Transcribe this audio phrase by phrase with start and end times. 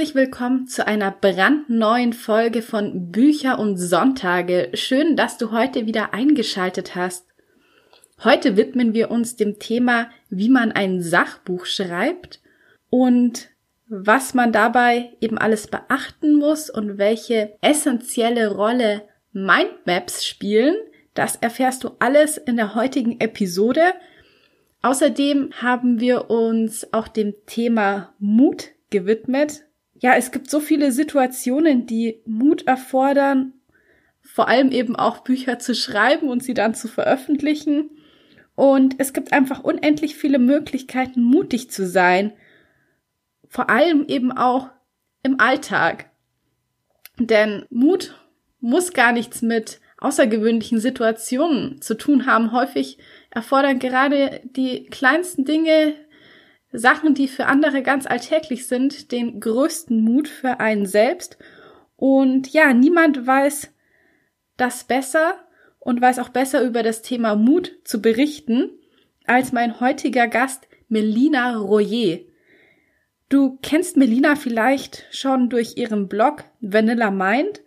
[0.00, 4.70] Herzlich willkommen zu einer brandneuen Folge von Bücher und Sonntage.
[4.72, 7.26] Schön, dass du heute wieder eingeschaltet hast.
[8.24, 12.40] Heute widmen wir uns dem Thema, wie man ein Sachbuch schreibt
[12.88, 13.50] und
[13.88, 19.02] was man dabei eben alles beachten muss und welche essentielle Rolle
[19.34, 20.76] Mindmaps spielen.
[21.12, 23.92] Das erfährst du alles in der heutigen Episode.
[24.80, 29.64] Außerdem haben wir uns auch dem Thema Mut gewidmet.
[30.00, 33.52] Ja, es gibt so viele Situationen, die Mut erfordern,
[34.22, 37.90] vor allem eben auch Bücher zu schreiben und sie dann zu veröffentlichen.
[38.54, 42.32] Und es gibt einfach unendlich viele Möglichkeiten, mutig zu sein.
[43.48, 44.70] Vor allem eben auch
[45.22, 46.10] im Alltag.
[47.18, 48.14] Denn Mut
[48.60, 52.52] muss gar nichts mit außergewöhnlichen Situationen zu tun haben.
[52.52, 52.98] Häufig
[53.30, 55.94] erfordern gerade die kleinsten Dinge
[56.72, 61.38] Sachen, die für andere ganz alltäglich sind, den größten Mut für einen selbst.
[61.96, 63.72] Und ja, niemand weiß
[64.56, 65.34] das besser
[65.78, 68.70] und weiß auch besser über das Thema Mut zu berichten
[69.24, 72.18] als mein heutiger Gast Melina Royer.
[73.28, 77.62] Du kennst Melina vielleicht schon durch ihren Blog Vanilla Mind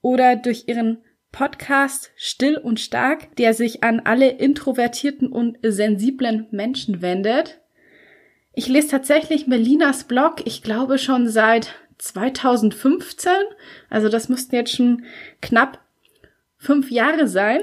[0.00, 0.98] oder durch ihren
[1.32, 7.61] Podcast Still und Stark, der sich an alle introvertierten und sensiblen Menschen wendet.
[8.54, 13.32] Ich lese tatsächlich Melinas Blog, ich glaube schon seit 2015.
[13.88, 15.04] Also das müssten jetzt schon
[15.40, 15.80] knapp
[16.58, 17.62] fünf Jahre sein.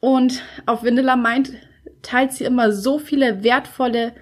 [0.00, 1.52] Und auf Vanilla Mind
[2.02, 4.14] teilt sie immer so viele wertvolle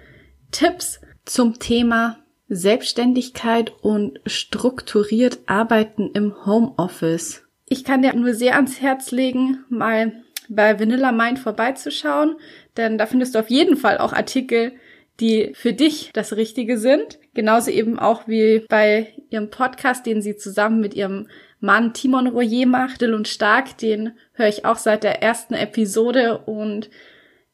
[0.51, 2.17] Tipps zum Thema
[2.47, 7.43] Selbstständigkeit und strukturiert arbeiten im Homeoffice.
[7.67, 10.13] Ich kann dir nur sehr ans Herz legen, mal
[10.47, 12.35] bei Vanilla Mind vorbeizuschauen,
[12.77, 14.73] denn da findest du auf jeden Fall auch Artikel,
[15.19, 17.19] die für dich das Richtige sind.
[17.33, 21.27] Genauso eben auch wie bei ihrem Podcast, den sie zusammen mit ihrem
[21.59, 26.39] Mann Timon Royer macht, Still und Stark, den höre ich auch seit der ersten Episode
[26.39, 26.89] und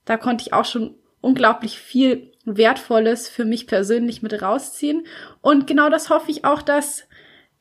[0.06, 5.06] da konnte ich auch schon unglaublich viel Wertvolles für mich persönlich mit rausziehen.
[5.42, 7.08] Und genau das hoffe ich auch, dass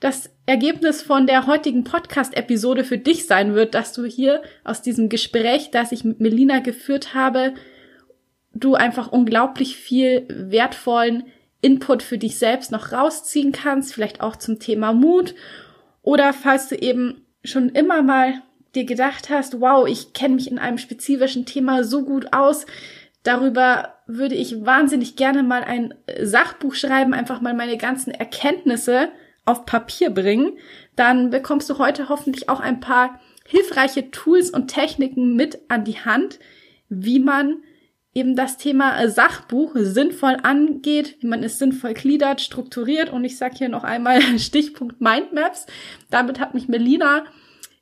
[0.00, 5.11] das Ergebnis von der heutigen Podcast-Episode für dich sein wird, dass du hier aus diesem
[5.11, 7.53] Gespräch, das ich mit Melina geführt habe,
[8.53, 11.25] du einfach unglaublich viel wertvollen
[11.61, 15.34] Input für dich selbst noch rausziehen kannst, vielleicht auch zum Thema Mut.
[16.03, 18.43] Oder falls du eben schon immer mal
[18.75, 22.66] dir gedacht hast, wow, ich kenne mich in einem spezifischen Thema so gut aus,
[23.22, 29.09] darüber würde ich wahnsinnig gerne mal ein Sachbuch schreiben, einfach mal meine ganzen Erkenntnisse
[29.44, 30.59] auf Papier bringen,
[30.97, 35.99] dann bekommst du heute hoffentlich auch ein paar hilfreiche Tools und Techniken mit an die
[35.99, 36.38] Hand,
[36.88, 37.62] wie man
[38.15, 43.10] eben das Thema äh, Sachbuch sinnvoll angeht, wie man es sinnvoll gliedert, strukturiert.
[43.10, 45.66] Und ich sage hier noch einmal Stichpunkt Mindmaps.
[46.10, 47.25] Damit hat mich Melina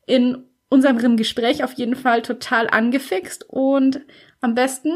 [0.06, 3.48] in unserem Gespräch auf jeden Fall total angefixt.
[3.48, 4.02] Und
[4.40, 4.92] am besten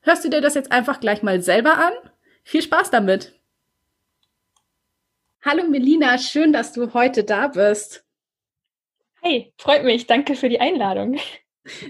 [0.00, 1.92] hörst du dir das jetzt einfach gleich mal selber an.
[2.42, 3.32] Viel Spaß damit!
[5.44, 8.04] Hallo Melina, schön, dass du heute da bist.
[9.22, 10.08] Hey, freut mich.
[10.08, 11.18] Danke für die Einladung.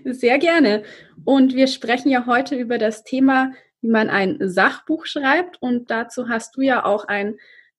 [0.04, 0.84] Sehr gerne.
[1.24, 5.60] Und wir sprechen ja heute über das Thema, wie man ein Sachbuch schreibt.
[5.60, 7.38] Und dazu hast du ja auch ein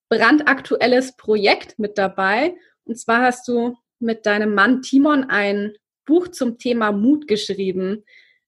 [0.09, 2.56] brandaktuelles Projekt mit dabei.
[2.86, 5.74] Und zwar hast du mit deinem Mann Timon ein
[6.06, 8.03] Buch zum Thema Mut geschrieben.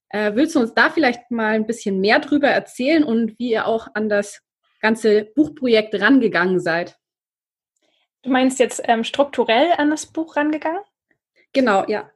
[0.09, 3.67] Äh, willst du uns da vielleicht mal ein bisschen mehr drüber erzählen und wie ihr
[3.67, 4.41] auch an das
[4.81, 6.97] ganze Buchprojekt rangegangen seid?
[8.23, 10.81] Du meinst jetzt ähm, strukturell an das Buch rangegangen?
[11.53, 12.09] Genau, ja.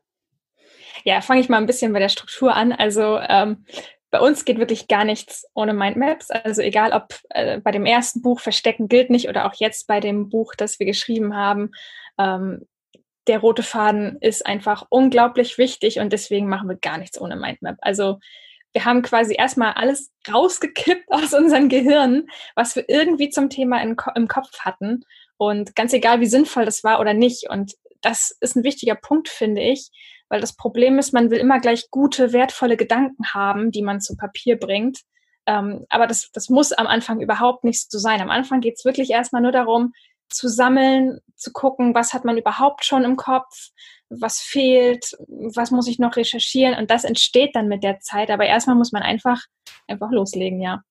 [1.04, 2.72] Ja, fange ich mal ein bisschen bei der Struktur an.
[2.72, 3.66] Also ähm,
[4.10, 6.30] bei uns geht wirklich gar nichts ohne Mindmaps.
[6.30, 10.00] Also egal, ob äh, bei dem ersten Buch Verstecken gilt nicht oder auch jetzt bei
[10.00, 11.72] dem Buch, das wir geschrieben haben.
[12.20, 12.68] Ähm,
[13.28, 17.78] der rote Faden ist einfach unglaublich wichtig und deswegen machen wir gar nichts ohne Mindmap.
[17.82, 18.20] Also
[18.74, 23.96] wir haben quasi erstmal alles rausgekippt aus unseren Gehirnen, was wir irgendwie zum Thema im,
[24.16, 25.06] im Kopf hatten.
[25.38, 27.50] Und ganz egal, wie sinnvoll das war oder nicht.
[27.50, 29.90] Und das ist ein wichtiger Punkt, finde ich,
[30.34, 34.18] weil das Problem ist, man will immer gleich gute, wertvolle Gedanken haben, die man zu
[34.18, 35.02] Papier bringt.
[35.46, 38.20] Ähm, aber das, das muss am Anfang überhaupt nicht so sein.
[38.20, 39.94] Am Anfang geht es wirklich erstmal nur darum,
[40.30, 43.70] zu sammeln, zu gucken, was hat man überhaupt schon im Kopf,
[44.10, 48.32] was fehlt, was muss ich noch recherchieren und das entsteht dann mit der Zeit.
[48.32, 49.40] Aber erstmal muss man einfach,
[49.88, 50.82] einfach loslegen, ja.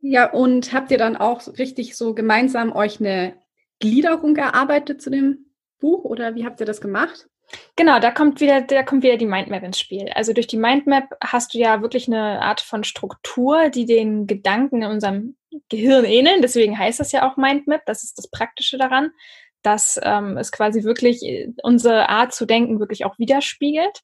[0.00, 3.36] Ja, und habt ihr dann auch richtig so gemeinsam euch eine
[3.80, 7.28] Gliederung erarbeitet zu dem Buch oder wie habt ihr das gemacht?
[7.76, 10.08] Genau, da kommt wieder, da kommt wieder die Mindmap ins Spiel.
[10.14, 14.82] Also durch die Mindmap hast du ja wirklich eine Art von Struktur, die den Gedanken
[14.82, 15.36] in unserem
[15.68, 16.42] Gehirn ähneln.
[16.42, 17.84] Deswegen heißt das ja auch Mindmap.
[17.86, 19.10] Das ist das Praktische daran,
[19.62, 24.02] dass ähm, es quasi wirklich äh, unsere Art zu denken wirklich auch widerspiegelt.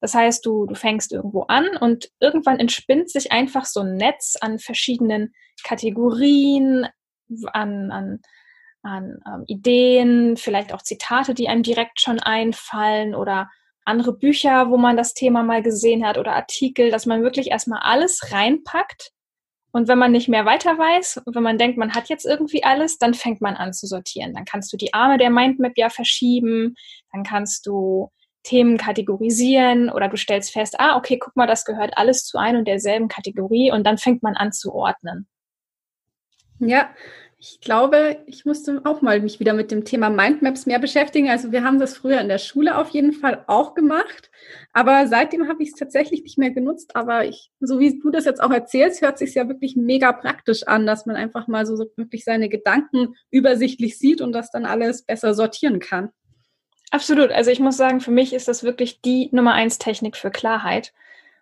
[0.00, 4.36] Das heißt, du, du fängst irgendwo an und irgendwann entspinnt sich einfach so ein Netz
[4.40, 5.34] an verschiedenen
[5.64, 6.86] Kategorien,
[7.52, 8.20] an, an
[8.82, 13.48] an ähm, Ideen, vielleicht auch Zitate, die einem direkt schon einfallen oder
[13.84, 17.80] andere Bücher, wo man das Thema mal gesehen hat oder Artikel, dass man wirklich erstmal
[17.80, 19.12] alles reinpackt.
[19.70, 22.98] Und wenn man nicht mehr weiter weiß, wenn man denkt, man hat jetzt irgendwie alles,
[22.98, 24.34] dann fängt man an zu sortieren.
[24.34, 26.74] Dann kannst du die Arme der Mindmap ja verschieben,
[27.12, 28.10] dann kannst du
[28.44, 32.56] Themen kategorisieren oder du stellst fest, ah, okay, guck mal, das gehört alles zu ein
[32.56, 35.26] und derselben Kategorie und dann fängt man an zu ordnen.
[36.58, 36.90] Ja,
[37.40, 41.30] ich glaube, ich musste auch mal mich wieder mit dem Thema Mindmaps mehr beschäftigen.
[41.30, 44.32] Also wir haben das früher in der Schule auf jeden Fall auch gemacht,
[44.72, 46.96] aber seitdem habe ich es tatsächlich nicht mehr genutzt.
[46.96, 50.64] Aber ich, so wie du das jetzt auch erzählst, hört sich ja wirklich mega praktisch
[50.66, 54.66] an, dass man einfach mal so, so wirklich seine Gedanken übersichtlich sieht und das dann
[54.66, 56.10] alles besser sortieren kann.
[56.90, 57.30] Absolut.
[57.30, 60.92] Also ich muss sagen, für mich ist das wirklich die Nummer eins Technik für Klarheit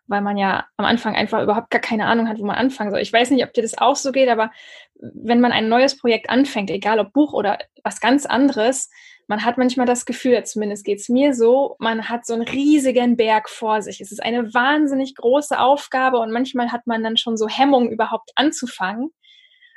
[0.06, 3.00] weil man ja am Anfang einfach überhaupt gar keine Ahnung hat, wo man anfangen soll.
[3.00, 4.50] Ich weiß nicht, ob dir das auch so geht, aber
[4.94, 8.90] wenn man ein neues Projekt anfängt, egal ob Buch oder was ganz anderes,
[9.28, 13.16] man hat manchmal das Gefühl, zumindest geht es mir so, man hat so einen riesigen
[13.16, 14.00] Berg vor sich.
[14.00, 18.30] Es ist eine wahnsinnig große Aufgabe und manchmal hat man dann schon so Hemmungen, überhaupt
[18.36, 19.10] anzufangen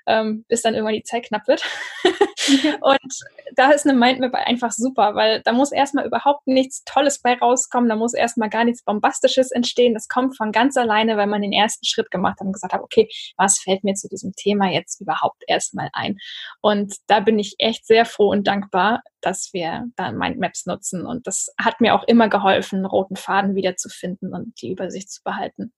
[0.10, 1.64] ähm, bis dann irgendwann die Zeit knapp wird.
[2.82, 3.14] und
[3.56, 7.90] da ist eine Mindmap einfach super, weil da muss erstmal überhaupt nichts Tolles bei rauskommen,
[7.90, 9.94] da muss erstmal gar nichts Bombastisches entstehen.
[9.94, 12.82] Das kommt von ganz alleine, weil man den ersten Schritt gemacht hat und gesagt hat,
[12.82, 13.08] okay,
[13.38, 16.18] was fällt mir zu diesem Thema jetzt überhaupt erstmal ein?
[16.62, 21.06] Und da bin ich echt sehr froh und dankbar, dass wir da Mindmaps nutzen.
[21.06, 25.74] Und das hat mir auch immer geholfen, roten Faden wiederzufinden und die Übersicht zu behalten.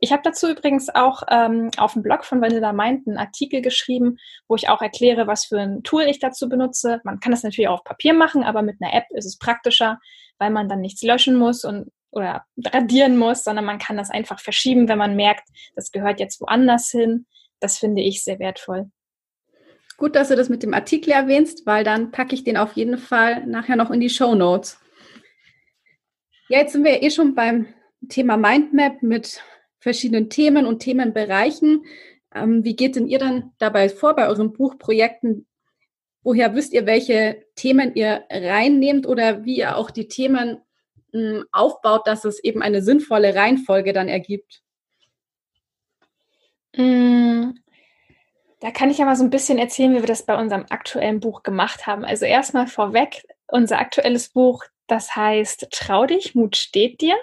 [0.00, 4.18] Ich habe dazu übrigens auch ähm, auf dem Blog von Vanilla Mind einen Artikel geschrieben,
[4.48, 7.00] wo ich auch erkläre, was für ein Tool ich dazu benutze.
[7.04, 9.98] Man kann das natürlich auch auf Papier machen, aber mit einer App ist es praktischer,
[10.38, 14.38] weil man dann nichts löschen muss und oder radieren muss, sondern man kann das einfach
[14.38, 17.26] verschieben, wenn man merkt, das gehört jetzt woanders hin.
[17.60, 18.90] Das finde ich sehr wertvoll.
[19.96, 22.98] Gut, dass du das mit dem Artikel erwähnst, weil dann packe ich den auf jeden
[22.98, 24.78] Fall nachher noch in die Show Notes.
[26.48, 27.66] Ja, jetzt sind wir eh schon beim
[28.08, 29.42] Thema Mindmap mit
[29.84, 31.84] verschiedenen Themen und Themenbereichen.
[32.34, 35.46] Ähm, wie geht denn ihr dann dabei vor bei euren Buchprojekten?
[36.22, 40.62] Woher wisst ihr, welche Themen ihr reinnehmt oder wie ihr auch die Themen
[41.12, 44.62] mh, hm, aufbaut, dass es eben eine sinnvolle Reihenfolge dann ergibt?
[46.74, 47.54] Hm,
[48.60, 51.20] da kann ich ja mal so ein bisschen erzählen, wie wir das bei unserem aktuellen
[51.20, 52.06] Buch gemacht haben.
[52.06, 57.16] Also erstmal vorweg, unser aktuelles Buch, das heißt Trau dich, Mut steht dir.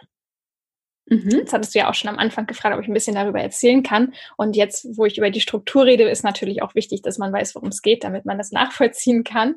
[1.11, 1.29] Mhm.
[1.29, 3.83] Jetzt hattest du ja auch schon am Anfang gefragt, ob ich ein bisschen darüber erzählen
[3.83, 4.13] kann.
[4.37, 7.53] Und jetzt, wo ich über die Struktur rede, ist natürlich auch wichtig, dass man weiß,
[7.53, 9.55] worum es geht, damit man das nachvollziehen kann.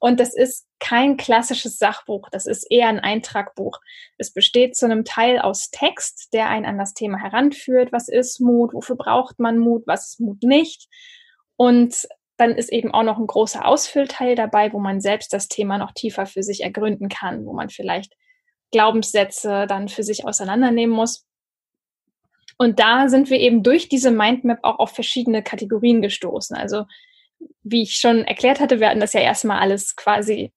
[0.00, 3.80] Und das ist kein klassisches Sachbuch, das ist eher ein Eintragbuch.
[4.16, 7.92] Es besteht zu einem Teil aus Text, der einen an das Thema heranführt.
[7.92, 8.74] Was ist Mut?
[8.74, 9.84] Wofür braucht man Mut?
[9.86, 10.88] Was ist Mut nicht?
[11.56, 12.08] Und
[12.38, 15.92] dann ist eben auch noch ein großer Ausfüllteil dabei, wo man selbst das Thema noch
[15.92, 18.14] tiefer für sich ergründen kann, wo man vielleicht
[18.70, 21.26] Glaubenssätze dann für sich auseinandernehmen muss.
[22.56, 26.56] Und da sind wir eben durch diese Mindmap auch auf verschiedene Kategorien gestoßen.
[26.56, 26.84] Also
[27.62, 30.52] wie ich schon erklärt hatte, wir hatten das ja erstmal alles quasi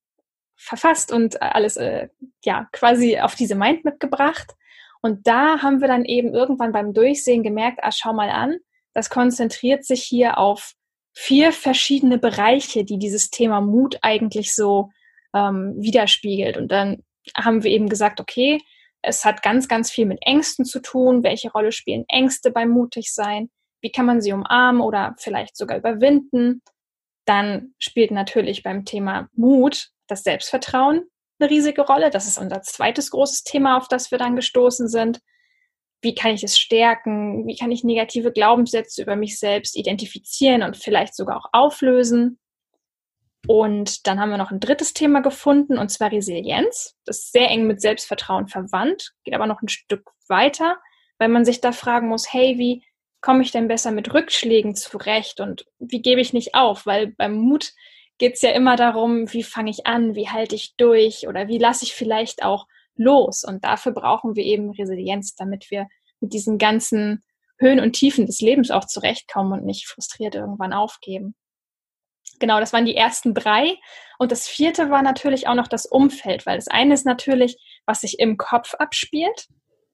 [0.55, 2.09] verfasst und alles äh,
[2.43, 4.55] ja quasi auf diese Mindmap gebracht.
[5.01, 8.57] Und da haben wir dann eben irgendwann beim Durchsehen gemerkt, ah, schau mal an,
[8.93, 10.73] das konzentriert sich hier auf
[11.13, 14.89] vier verschiedene Bereiche, die dieses Thema Mut eigentlich so
[15.33, 16.57] ähm, widerspiegelt.
[16.57, 17.03] Und dann
[17.35, 18.59] haben wir eben gesagt, okay,
[19.01, 21.23] es hat ganz, ganz viel mit Ängsten zu tun.
[21.23, 23.49] Welche Rolle spielen Ängste beim Mutigsein?
[23.81, 26.61] Wie kann man sie umarmen oder vielleicht sogar überwinden?
[27.25, 31.05] Dann spielt natürlich beim Thema Mut das Selbstvertrauen
[31.41, 32.09] eine riesige Rolle.
[32.09, 35.19] Das ist unser zweites großes Thema, auf das wir dann gestoßen sind.
[36.01, 37.45] Wie kann ich es stärken?
[37.47, 42.39] Wie kann ich negative Glaubenssätze über mich selbst identifizieren und vielleicht sogar auch auflösen?
[43.47, 46.95] Und dann haben wir noch ein drittes Thema gefunden, und zwar Resilienz.
[47.05, 50.77] Das ist sehr eng mit Selbstvertrauen verwandt, geht aber noch ein Stück weiter,
[51.17, 52.83] weil man sich da fragen muss, hey, wie
[53.19, 56.85] komme ich denn besser mit Rückschlägen zurecht und wie gebe ich nicht auf?
[56.85, 57.73] Weil beim Mut
[58.17, 61.57] geht es ja immer darum, wie fange ich an, wie halte ich durch oder wie
[61.57, 63.43] lasse ich vielleicht auch los.
[63.43, 65.87] Und dafür brauchen wir eben Resilienz, damit wir
[66.19, 67.23] mit diesen ganzen
[67.57, 71.35] Höhen und Tiefen des Lebens auch zurechtkommen und nicht frustriert irgendwann aufgeben.
[72.41, 73.77] Genau, das waren die ersten drei.
[74.17, 77.55] Und das vierte war natürlich auch noch das Umfeld, weil das eine ist natürlich,
[77.85, 79.47] was sich im Kopf abspielt.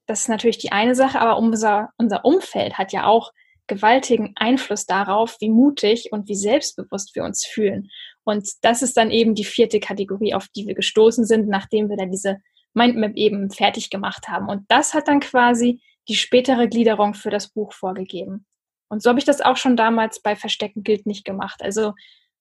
[0.05, 3.33] Das ist natürlich die eine Sache, aber unser, unser Umfeld hat ja auch
[3.67, 7.89] gewaltigen Einfluss darauf, wie mutig und wie selbstbewusst wir uns fühlen.
[8.23, 11.97] Und das ist dann eben die vierte Kategorie, auf die wir gestoßen sind, nachdem wir
[11.97, 12.37] dann diese
[12.73, 14.47] Mindmap eben fertig gemacht haben.
[14.47, 18.45] Und das hat dann quasi die spätere Gliederung für das Buch vorgegeben.
[18.87, 21.61] Und so habe ich das auch schon damals bei Verstecken gilt nicht gemacht.
[21.61, 21.93] Also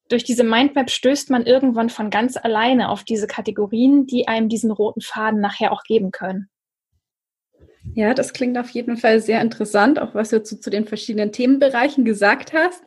[0.08, 4.70] durch diese Mindmap stößt man irgendwann von ganz alleine auf diese Kategorien, die einem diesen
[4.70, 6.48] roten Faden nachher auch geben können.
[7.94, 11.32] Ja, das klingt auf jeden Fall sehr interessant, auch was du zu, zu den verschiedenen
[11.32, 12.82] Themenbereichen gesagt hast.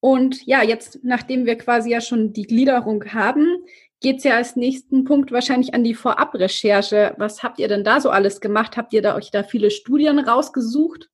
[0.00, 3.46] Und ja, jetzt, nachdem wir quasi ja schon die Gliederung haben,
[4.00, 7.14] geht es ja als nächsten Punkt wahrscheinlich an die Vorabrecherche.
[7.18, 8.76] Was habt ihr denn da so alles gemacht?
[8.76, 11.08] Habt ihr da euch da viele Studien rausgesucht?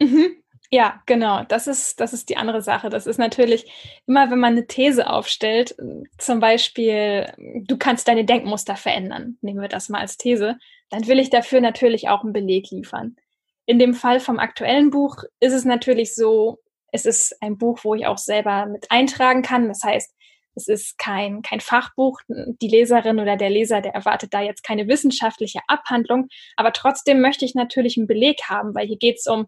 [0.00, 0.36] Mhm.
[0.72, 1.42] Ja, genau.
[1.44, 2.90] Das ist, das ist die andere Sache.
[2.90, 3.66] Das ist natürlich
[4.06, 5.74] immer, wenn man eine These aufstellt,
[6.16, 7.32] zum Beispiel,
[7.66, 9.36] du kannst deine Denkmuster verändern.
[9.40, 10.58] Nehmen wir das mal als These.
[10.88, 13.16] Dann will ich dafür natürlich auch einen Beleg liefern.
[13.66, 16.58] In dem Fall vom aktuellen Buch ist es natürlich so,
[16.92, 19.66] es ist ein Buch, wo ich auch selber mit eintragen kann.
[19.66, 20.14] Das heißt,
[20.54, 22.20] es ist kein, kein Fachbuch.
[22.28, 26.28] Die Leserin oder der Leser, der erwartet da jetzt keine wissenschaftliche Abhandlung.
[26.56, 29.46] Aber trotzdem möchte ich natürlich einen Beleg haben, weil hier geht es um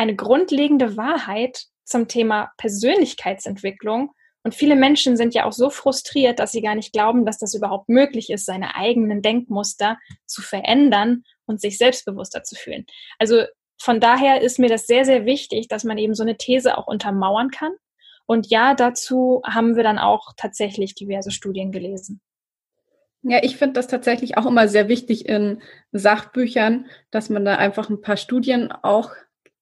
[0.00, 4.12] eine grundlegende Wahrheit zum Thema Persönlichkeitsentwicklung.
[4.42, 7.52] Und viele Menschen sind ja auch so frustriert, dass sie gar nicht glauben, dass das
[7.52, 12.86] überhaupt möglich ist, seine eigenen Denkmuster zu verändern und sich selbstbewusster zu fühlen.
[13.18, 13.44] Also
[13.78, 16.86] von daher ist mir das sehr, sehr wichtig, dass man eben so eine These auch
[16.86, 17.72] untermauern kann.
[18.24, 22.22] Und ja, dazu haben wir dann auch tatsächlich diverse Studien gelesen.
[23.20, 25.60] Ja, ich finde das tatsächlich auch immer sehr wichtig in
[25.92, 29.10] Sachbüchern, dass man da einfach ein paar Studien auch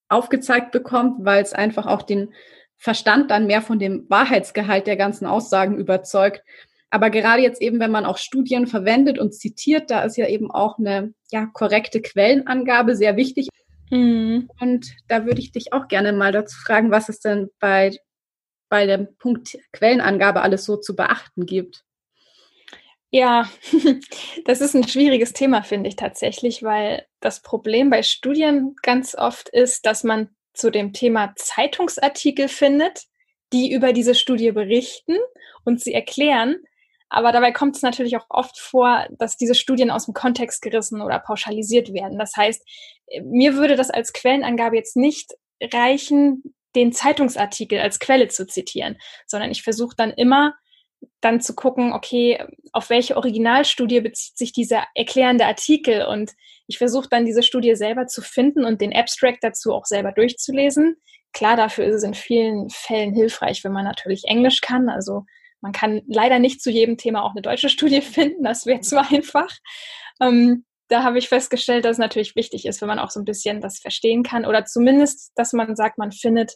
[0.09, 2.33] aufgezeigt bekommt, weil es einfach auch den
[2.77, 6.43] Verstand dann mehr von dem Wahrheitsgehalt der ganzen Aussagen überzeugt.
[6.91, 10.51] Aber gerade jetzt eben, wenn man auch Studien verwendet und zitiert, da ist ja eben
[10.51, 13.49] auch eine ja, korrekte Quellenangabe sehr wichtig.
[13.91, 14.49] Mhm.
[14.61, 17.91] Und da würde ich dich auch gerne mal dazu fragen, was es denn bei,
[18.69, 21.85] bei dem Punkt Quellenangabe alles so zu beachten gibt.
[23.11, 23.49] Ja,
[24.45, 29.49] das ist ein schwieriges Thema, finde ich tatsächlich, weil das Problem bei Studien ganz oft
[29.49, 33.05] ist, dass man zu dem Thema Zeitungsartikel findet,
[33.53, 35.17] die über diese Studie berichten
[35.65, 36.57] und sie erklären.
[37.09, 41.01] Aber dabei kommt es natürlich auch oft vor, dass diese Studien aus dem Kontext gerissen
[41.01, 42.19] oder pauschalisiert werden.
[42.19, 42.63] Das heißt,
[43.23, 49.51] mir würde das als Quellenangabe jetzt nicht reichen, den Zeitungsartikel als Quelle zu zitieren, sondern
[49.51, 50.55] ich versuche dann immer
[51.21, 56.33] dann zu gucken, okay, auf welche Originalstudie bezieht sich dieser erklärende Artikel und
[56.67, 60.97] ich versuche dann diese Studie selber zu finden und den Abstract dazu auch selber durchzulesen.
[61.33, 64.89] Klar, dafür ist es in vielen Fällen hilfreich, wenn man natürlich Englisch kann.
[64.89, 65.25] Also
[65.61, 69.01] man kann leider nicht zu jedem Thema auch eine deutsche Studie finden, das wäre zu
[69.01, 69.51] einfach.
[70.21, 73.27] Ähm, da habe ich festgestellt, dass es natürlich wichtig ist, wenn man auch so ein
[73.27, 76.55] bisschen das verstehen kann oder zumindest, dass man sagt, man findet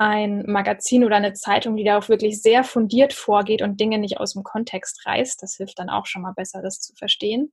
[0.00, 4.32] ein Magazin oder eine Zeitung, die darauf wirklich sehr fundiert vorgeht und Dinge nicht aus
[4.32, 5.42] dem Kontext reißt.
[5.42, 7.52] Das hilft dann auch schon mal besser, das zu verstehen.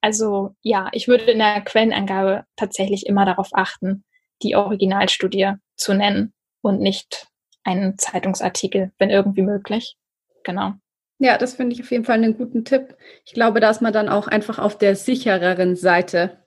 [0.00, 4.04] Also ja, ich würde in der Quellenangabe tatsächlich immer darauf achten,
[4.42, 7.26] die Originalstudie zu nennen und nicht
[7.64, 9.96] einen Zeitungsartikel, wenn irgendwie möglich.
[10.44, 10.74] Genau.
[11.18, 12.96] Ja, das finde ich auf jeden Fall einen guten Tipp.
[13.24, 16.44] Ich glaube, da ist man dann auch einfach auf der sichereren Seite.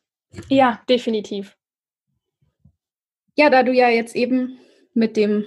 [0.47, 1.57] Ja, definitiv.
[3.35, 4.59] Ja, da du ja jetzt eben
[4.95, 5.45] mit dem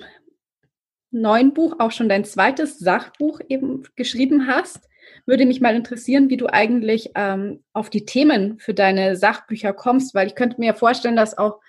[1.11, 4.89] neuen Buch auch schon dein zweites Sachbuch eben geschrieben hast.
[5.27, 10.15] Würde mich mal interessieren, wie du eigentlich ähm, auf die Themen für deine Sachbücher kommst,
[10.15, 11.61] weil ich könnte mir vorstellen, dass auch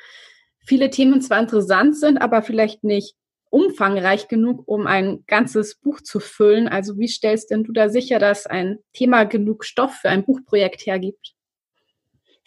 [0.59, 3.15] viele Themen zwar interessant sind, aber vielleicht nicht
[3.49, 6.67] umfangreich genug, um ein ganzes Buch zu füllen.
[6.67, 10.85] Also wie stellst denn du da sicher, dass ein Thema genug Stoff für ein Buchprojekt
[10.85, 11.33] hergibt?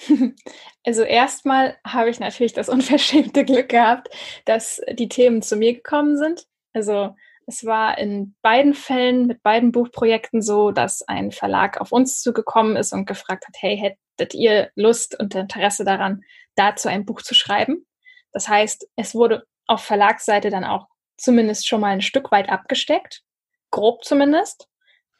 [0.84, 4.08] Also erstmal habe ich natürlich das unverschämte Glück gehabt,
[4.44, 6.46] dass die Themen zu mir gekommen sind.
[6.72, 7.14] Also
[7.46, 12.76] es war in beiden Fällen mit beiden Buchprojekten so, dass ein Verlag auf uns zugekommen
[12.76, 16.22] ist und gefragt hat, hey, hättet ihr Lust und Interesse daran,
[16.54, 17.86] dazu ein Buch zu schreiben?
[18.32, 23.22] Das heißt, es wurde auf Verlagsseite dann auch zumindest schon mal ein Stück weit abgesteckt,
[23.70, 24.68] grob zumindest,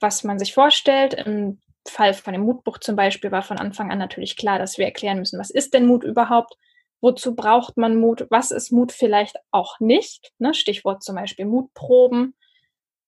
[0.00, 1.14] was man sich vorstellt.
[1.14, 4.84] Im Fall von dem Mutbuch zum Beispiel war von Anfang an natürlich klar, dass wir
[4.84, 6.56] erklären müssen, was ist denn Mut überhaupt?
[7.02, 10.54] wozu braucht man Mut, was ist Mut vielleicht auch nicht, ne?
[10.54, 12.34] Stichwort zum Beispiel Mutproben.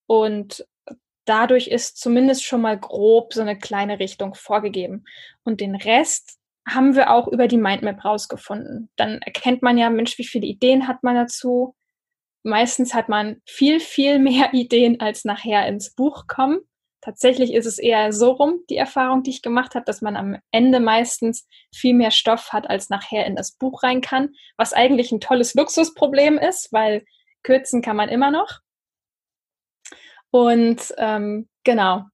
[0.06, 0.66] Und
[1.24, 5.04] dadurch ist zumindest schon mal grob so eine kleine Richtung vorgegeben.
[5.44, 6.38] Und den Rest
[6.68, 8.90] haben wir auch über die Mindmap rausgefunden.
[8.96, 11.76] Dann erkennt man ja, Mensch, wie viele Ideen hat man dazu?
[12.42, 16.58] Meistens hat man viel, viel mehr Ideen, als nachher ins Buch kommen.
[17.04, 20.38] Tatsächlich ist es eher so rum, die Erfahrung, die ich gemacht habe, dass man am
[20.50, 25.12] Ende meistens viel mehr Stoff hat, als nachher in das Buch rein kann, was eigentlich
[25.12, 27.04] ein tolles Luxusproblem ist, weil
[27.42, 28.60] kürzen kann man immer noch.
[30.30, 32.04] Und ähm, genau,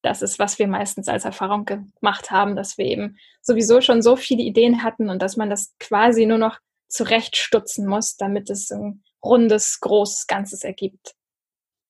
[0.00, 4.14] das ist, was wir meistens als Erfahrung gemacht haben, dass wir eben sowieso schon so
[4.14, 9.02] viele Ideen hatten und dass man das quasi nur noch zurechtstutzen muss, damit es ein
[9.24, 11.16] rundes, großes Ganzes ergibt.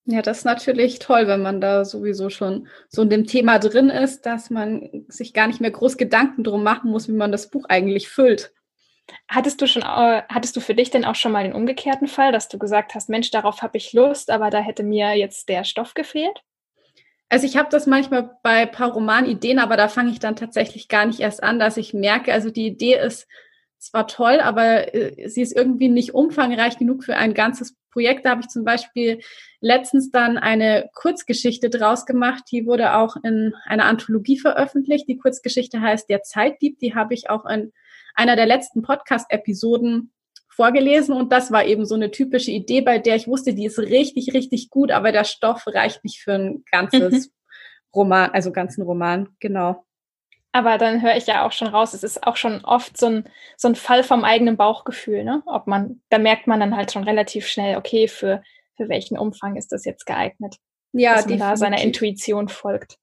[0.07, 3.91] Ja, das ist natürlich toll, wenn man da sowieso schon so in dem Thema drin
[3.91, 7.51] ist, dass man sich gar nicht mehr groß Gedanken drum machen muss, wie man das
[7.51, 8.53] Buch eigentlich füllt.
[9.29, 12.33] Hattest du schon, äh, hattest du für dich denn auch schon mal den umgekehrten Fall,
[12.33, 15.65] dass du gesagt hast, Mensch, darauf habe ich Lust, aber da hätte mir jetzt der
[15.65, 16.43] Stoff gefehlt?
[17.29, 20.89] Also ich habe das manchmal bei ein paar Romanideen, aber da fange ich dann tatsächlich
[20.89, 23.29] gar nicht erst an, dass ich merke, also die Idee ist
[23.79, 28.25] zwar toll, aber äh, sie ist irgendwie nicht umfangreich genug für ein ganzes Projekt.
[28.25, 29.21] Da habe ich zum Beispiel
[29.61, 32.45] letztens dann eine Kurzgeschichte draus gemacht.
[32.51, 35.09] Die wurde auch in einer Anthologie veröffentlicht.
[35.09, 36.79] Die Kurzgeschichte heißt Der Zeitdieb.
[36.79, 37.73] Die habe ich auch in
[38.15, 40.13] einer der letzten Podcast-Episoden
[40.49, 43.79] vorgelesen und das war eben so eine typische Idee, bei der ich wusste, die ist
[43.79, 47.33] richtig, richtig gut, aber der Stoff reicht nicht für ein ganzes mhm.
[47.95, 49.85] Roman, also ganzen Roman, genau.
[50.53, 53.25] Aber dann höre ich ja auch schon raus, es ist auch schon oft so ein,
[53.57, 55.43] so ein Fall vom eigenen Bauchgefühl, ne?
[55.47, 58.43] Ob man, da merkt man dann halt schon relativ schnell, okay, für,
[58.81, 60.57] für welchen Umfang ist das jetzt geeignet?
[60.93, 61.49] Ja, dass man definitiv.
[61.51, 62.97] da seiner Intuition folgt.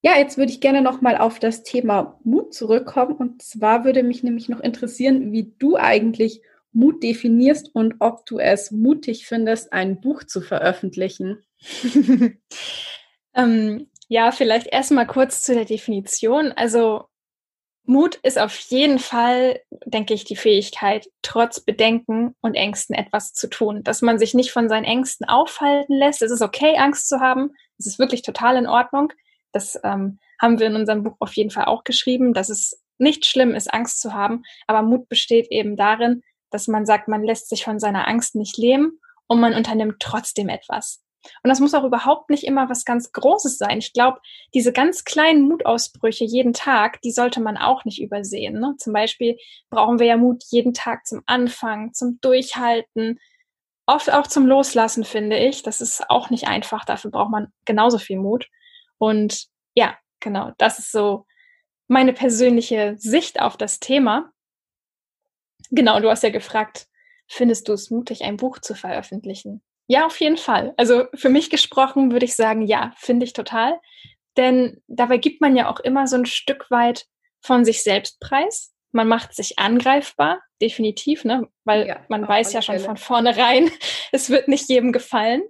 [0.00, 3.16] Ja, jetzt würde ich gerne noch mal auf das Thema Mut zurückkommen.
[3.16, 6.40] Und zwar würde mich nämlich noch interessieren, wie du eigentlich
[6.70, 11.42] Mut definierst und ob du es mutig findest, ein Buch zu veröffentlichen.
[13.34, 16.52] ähm, ja, vielleicht erstmal kurz zu der Definition.
[16.52, 17.06] Also
[17.86, 23.48] Mut ist auf jeden Fall, denke ich, die Fähigkeit, trotz Bedenken und Ängsten etwas zu
[23.48, 23.82] tun.
[23.84, 26.20] Dass man sich nicht von seinen Ängsten aufhalten lässt.
[26.22, 27.52] Es ist okay, Angst zu haben.
[27.78, 29.12] Es ist wirklich total in Ordnung.
[29.52, 33.24] Das ähm, haben wir in unserem Buch auf jeden Fall auch geschrieben, dass es nicht
[33.24, 34.42] schlimm ist, Angst zu haben.
[34.66, 38.56] Aber Mut besteht eben darin, dass man sagt, man lässt sich von seiner Angst nicht
[38.56, 41.02] lähmen und man unternimmt trotzdem etwas.
[41.42, 43.78] Und das muss auch überhaupt nicht immer was ganz Großes sein.
[43.78, 44.20] Ich glaube,
[44.54, 48.60] diese ganz kleinen Mutausbrüche jeden Tag, die sollte man auch nicht übersehen.
[48.60, 48.74] Ne?
[48.78, 49.36] Zum Beispiel
[49.70, 53.18] brauchen wir ja Mut jeden Tag zum Anfang, zum Durchhalten,
[53.86, 55.62] oft auch zum Loslassen, finde ich.
[55.62, 56.84] Das ist auch nicht einfach.
[56.84, 58.48] Dafür braucht man genauso viel Mut.
[58.98, 61.26] Und ja, genau, das ist so
[61.88, 64.32] meine persönliche Sicht auf das Thema.
[65.70, 66.88] Genau, du hast ja gefragt,
[67.28, 69.62] findest du es mutig, ein Buch zu veröffentlichen?
[69.88, 70.74] Ja, auf jeden Fall.
[70.76, 73.78] Also für mich gesprochen würde ich sagen, ja, finde ich total.
[74.36, 77.06] Denn dabei gibt man ja auch immer so ein Stück weit
[77.40, 78.72] von sich selbst preis.
[78.92, 81.48] Man macht sich angreifbar, definitiv, ne?
[81.64, 83.70] weil ja, man weiß ja schon von vornherein,
[84.12, 85.42] es wird nicht jedem gefallen.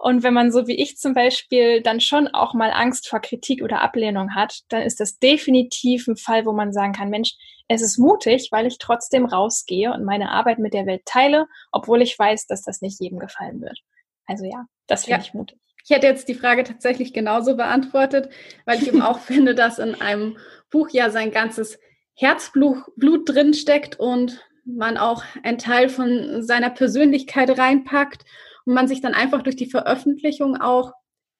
[0.00, 3.64] Und wenn man so wie ich zum Beispiel dann schon auch mal Angst vor Kritik
[3.64, 7.34] oder Ablehnung hat, dann ist das definitiv ein Fall, wo man sagen kann, Mensch,
[7.66, 12.00] es ist mutig, weil ich trotzdem rausgehe und meine Arbeit mit der Welt teile, obwohl
[12.00, 13.76] ich weiß, dass das nicht jedem gefallen wird.
[14.24, 15.26] Also ja, das finde ja.
[15.26, 15.58] ich mutig.
[15.84, 18.30] Ich hätte jetzt die Frage tatsächlich genauso beantwortet,
[18.66, 20.38] weil ich eben auch finde, dass in einem
[20.70, 21.76] Buch ja sein ganzes
[22.14, 28.24] Herzblut Blut drin steckt und man auch einen Teil von seiner Persönlichkeit reinpackt
[28.68, 30.92] und man sich dann einfach durch die Veröffentlichung auch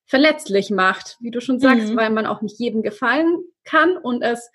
[0.06, 1.96] verletzlich macht, wie du schon sagst, mhm.
[1.96, 4.50] weil man auch nicht jedem gefallen kann und es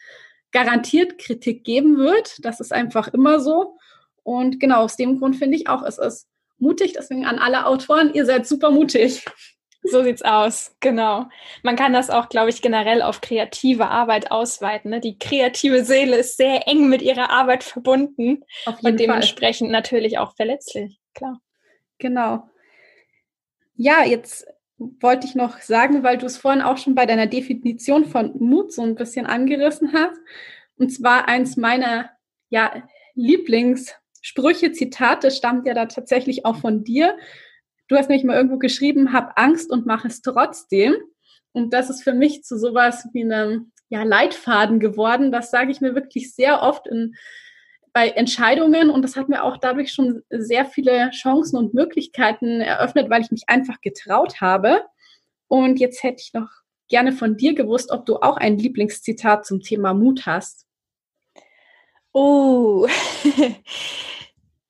[0.52, 2.44] garantiert Kritik geben wird.
[2.44, 3.78] Das ist einfach immer so.
[4.24, 6.94] Und genau aus dem Grund finde ich auch, es ist mutig.
[6.94, 9.24] Deswegen an alle Autoren, ihr seid super mutig.
[9.84, 11.26] So sieht's aus, genau.
[11.62, 14.90] Man kann das auch, glaube ich, generell auf kreative Arbeit ausweiten.
[14.90, 15.00] Ne?
[15.02, 18.46] Die kreative Seele ist sehr eng mit ihrer Arbeit verbunden
[18.82, 19.74] und dementsprechend Fall.
[19.74, 21.42] natürlich auch verletzlich, klar.
[22.00, 22.50] Genau.
[23.76, 24.46] Ja, jetzt
[24.78, 28.74] wollte ich noch sagen, weil du es vorhin auch schon bei deiner Definition von Mut
[28.74, 30.20] so ein bisschen angerissen hast.
[30.78, 32.10] Und zwar eins meiner
[32.50, 32.84] ja,
[33.16, 37.18] Lieblingssprüche, Zitate stammt ja da tatsächlich auch von dir.
[37.88, 40.96] Du hast nämlich mal irgendwo geschrieben, hab Angst und mach es trotzdem.
[41.52, 45.32] Und das ist für mich zu sowas wie einem ja, Leitfaden geworden.
[45.32, 47.16] Das sage ich mir wirklich sehr oft in
[47.94, 53.10] bei Entscheidungen und das hat mir auch dadurch schon sehr viele Chancen und Möglichkeiten eröffnet,
[53.10, 54.82] weil ich mich einfach getraut habe.
[55.48, 56.50] Und jetzt hätte ich noch
[56.90, 60.66] gerne von dir gewusst, ob du auch ein Lieblingszitat zum Thema Mut hast.
[62.14, 62.88] Oh,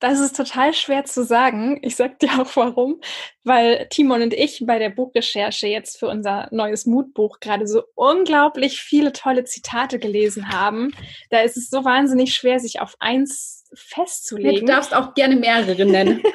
[0.04, 1.78] das ist total schwer zu sagen.
[1.82, 3.00] Ich sag dir auch warum,
[3.42, 8.80] weil Timon und ich bei der Buchrecherche jetzt für unser neues Mutbuch gerade so unglaublich
[8.80, 10.94] viele tolle Zitate gelesen haben.
[11.30, 14.66] Da ist es so wahnsinnig schwer, sich auf eins festzulegen.
[14.66, 16.22] Du darfst auch gerne mehrere nennen.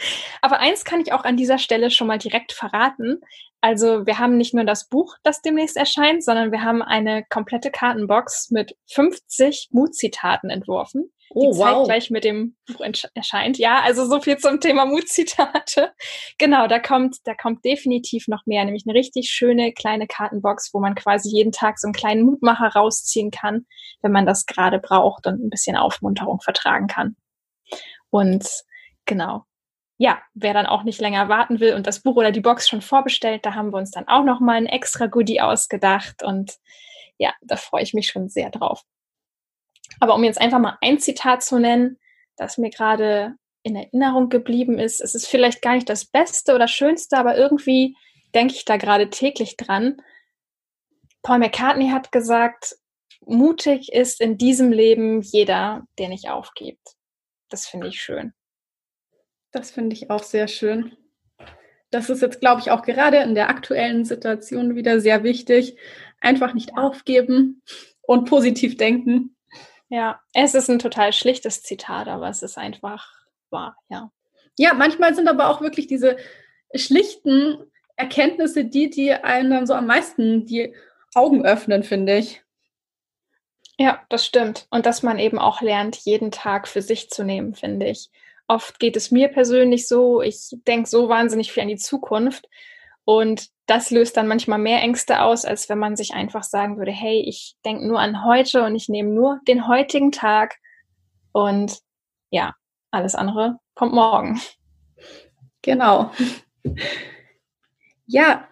[0.40, 3.20] Aber eins kann ich auch an dieser Stelle schon mal direkt verraten.
[3.60, 7.70] Also wir haben nicht nur das Buch, das demnächst erscheint, sondern wir haben eine komplette
[7.70, 11.86] Kartenbox mit 50 Mutzitaten entworfen, oh, die wow.
[11.86, 12.80] zeitgleich mit dem Buch
[13.14, 13.58] erscheint.
[13.58, 15.92] Ja, also so viel zum Thema Mutzitate.
[16.38, 20.80] Genau, da kommt, da kommt definitiv noch mehr, nämlich eine richtig schöne kleine Kartenbox, wo
[20.80, 23.66] man quasi jeden Tag so einen kleinen Mutmacher rausziehen kann,
[24.02, 27.16] wenn man das gerade braucht und ein bisschen Aufmunterung vertragen kann.
[28.10, 28.46] Und
[29.06, 29.44] genau,
[29.98, 32.80] ja, wer dann auch nicht länger warten will und das Buch oder die Box schon
[32.80, 36.54] vorbestellt, da haben wir uns dann auch noch mal ein extra Goodie ausgedacht und
[37.18, 38.82] ja, da freue ich mich schon sehr drauf.
[39.98, 41.98] Aber um jetzt einfach mal ein Zitat zu nennen,
[42.36, 46.68] das mir gerade in Erinnerung geblieben ist, es ist vielleicht gar nicht das Beste oder
[46.68, 47.96] Schönste, aber irgendwie
[48.34, 50.00] denke ich da gerade täglich dran.
[51.22, 52.76] Paul McCartney hat gesagt,
[53.26, 56.96] mutig ist in diesem Leben jeder, der nicht aufgibt.
[57.50, 58.32] Das finde ich schön.
[59.52, 60.96] Das finde ich auch sehr schön.
[61.90, 65.76] Das ist jetzt, glaube ich, auch gerade in der aktuellen Situation wieder sehr wichtig.
[66.20, 67.62] Einfach nicht aufgeben
[68.02, 69.36] und positiv denken.
[69.90, 73.10] Ja, es ist ein total schlichtes Zitat, aber es ist einfach
[73.50, 74.10] wahr, ja.
[74.56, 76.16] Ja, manchmal sind aber auch wirklich diese
[76.74, 77.58] schlichten
[77.96, 80.74] Erkenntnisse die, die einem dann so am meisten die
[81.14, 82.42] Augen öffnen, finde ich.
[83.78, 84.68] Ja, das stimmt.
[84.70, 88.10] Und dass man eben auch lernt, jeden Tag für sich zu nehmen, finde ich.
[88.46, 92.48] Oft geht es mir persönlich so, ich denke so wahnsinnig viel an die Zukunft
[93.04, 96.90] und das löst dann manchmal mehr Ängste aus, als wenn man sich einfach sagen würde,
[96.90, 100.56] hey, ich denke nur an heute und ich nehme nur den heutigen Tag
[101.30, 101.78] und
[102.30, 102.54] ja,
[102.90, 104.40] alles andere kommt morgen.
[105.62, 106.10] Genau.
[108.06, 108.48] Ja,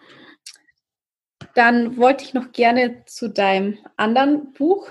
[1.53, 4.89] dann wollte ich noch gerne zu deinem anderen Buch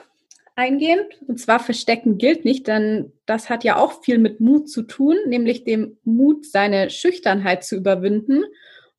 [0.57, 1.07] eingehen.
[1.27, 5.17] Und zwar Verstecken gilt nicht, denn das hat ja auch viel mit Mut zu tun,
[5.27, 8.43] nämlich dem Mut, seine Schüchternheit zu überwinden.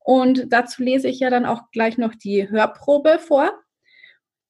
[0.02, 3.52] Und dazu lese ich ja dann auch gleich noch die Hörprobe vor.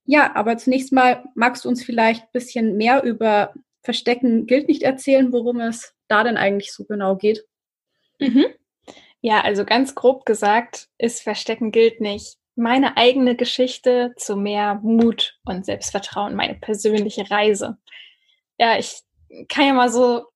[0.05, 4.83] Ja, aber zunächst mal magst du uns vielleicht ein bisschen mehr über Verstecken gilt nicht
[4.83, 7.45] erzählen, worum es da denn eigentlich so genau geht.
[8.19, 8.47] Mhm.
[9.21, 15.39] Ja, also ganz grob gesagt ist Verstecken gilt nicht meine eigene Geschichte zu mehr Mut
[15.45, 17.79] und Selbstvertrauen, meine persönliche Reise.
[18.59, 19.01] Ja, ich
[19.49, 20.27] kann ja mal so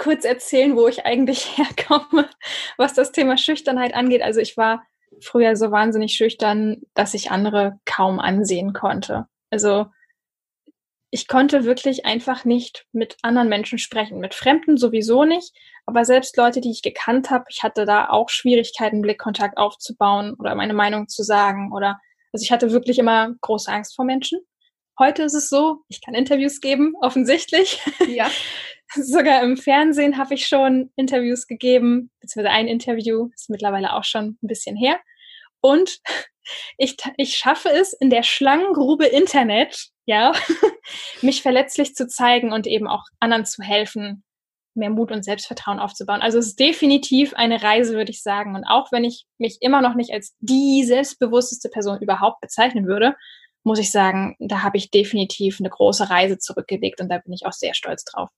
[0.00, 2.28] kurz erzählen, wo ich eigentlich herkomme,
[2.76, 4.22] was das Thema Schüchternheit angeht.
[4.22, 4.82] Also ich war
[5.20, 9.26] früher so wahnsinnig schüchtern, dass ich andere kaum ansehen konnte.
[9.50, 9.86] Also
[11.12, 14.20] ich konnte wirklich einfach nicht mit anderen Menschen sprechen.
[14.20, 15.52] Mit Fremden sowieso nicht,
[15.84, 20.54] aber selbst Leute, die ich gekannt habe, ich hatte da auch Schwierigkeiten, Blickkontakt aufzubauen oder
[20.54, 21.72] meine Meinung zu sagen.
[21.72, 22.00] Oder
[22.32, 24.40] also ich hatte wirklich immer große Angst vor Menschen.
[25.00, 27.80] Heute ist es so, ich kann Interviews geben, offensichtlich.
[28.06, 28.30] Ja.
[28.94, 34.36] Sogar im Fernsehen habe ich schon Interviews gegeben, beziehungsweise ein Interview ist mittlerweile auch schon
[34.42, 35.00] ein bisschen her.
[35.62, 36.00] Und
[36.76, 40.32] ich, ich schaffe es in der Schlangengrube Internet, ja,
[41.22, 44.22] mich verletzlich zu zeigen und eben auch anderen zu helfen,
[44.74, 46.20] mehr Mut und Selbstvertrauen aufzubauen.
[46.20, 48.54] Also es ist definitiv eine Reise, würde ich sagen.
[48.54, 53.16] Und auch wenn ich mich immer noch nicht als die selbstbewussteste Person überhaupt bezeichnen würde,
[53.62, 57.46] muss ich sagen, da habe ich definitiv eine große Reise zurückgelegt und da bin ich
[57.46, 58.30] auch sehr stolz drauf.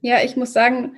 [0.00, 0.96] Ja, ich muss sagen,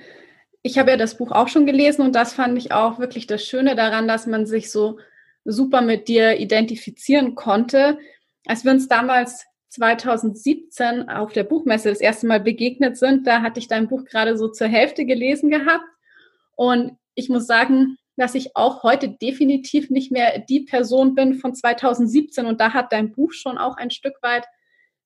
[0.63, 3.45] ich habe ja das Buch auch schon gelesen und das fand ich auch wirklich das
[3.45, 4.99] Schöne daran, dass man sich so
[5.45, 7.97] super mit dir identifizieren konnte.
[8.45, 13.59] Als wir uns damals 2017 auf der Buchmesse das erste Mal begegnet sind, da hatte
[13.59, 15.85] ich dein Buch gerade so zur Hälfte gelesen gehabt.
[16.55, 21.53] Und ich muss sagen, dass ich auch heute definitiv nicht mehr die Person bin von
[21.55, 22.45] 2017.
[22.45, 24.45] Und da hat dein Buch schon auch ein Stück weit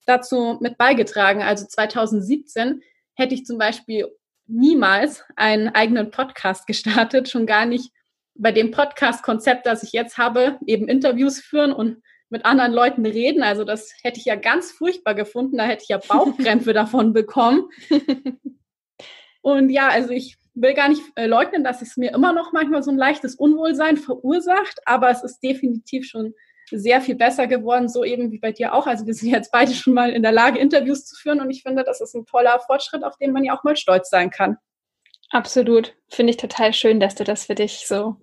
[0.06, 1.42] dazu mit beigetragen.
[1.42, 2.82] Also 2017
[3.16, 4.08] hätte ich zum Beispiel
[4.48, 7.92] niemals einen eigenen Podcast gestartet, schon gar nicht
[8.34, 13.44] bei dem Podcast-Konzept, das ich jetzt habe, eben Interviews führen und mit anderen Leuten reden.
[13.44, 15.58] Also das hätte ich ja ganz furchtbar gefunden.
[15.58, 17.70] Da hätte ich ja Bauchkrämpfe davon bekommen.
[19.42, 22.84] Und ja, also ich will gar nicht äh, leugnen, dass es mir immer noch manchmal
[22.84, 26.34] so ein leichtes Unwohlsein verursacht, aber es ist definitiv schon
[26.70, 28.88] sehr viel besser geworden, so eben wie bei dir auch.
[28.88, 31.64] Also wir sind jetzt beide schon mal in der Lage, Interviews zu führen und ich
[31.64, 34.58] finde, das ist ein toller Fortschritt, auf den man ja auch mal stolz sein kann.
[35.32, 35.96] Absolut.
[36.10, 38.18] Finde ich total schön, dass du das für dich so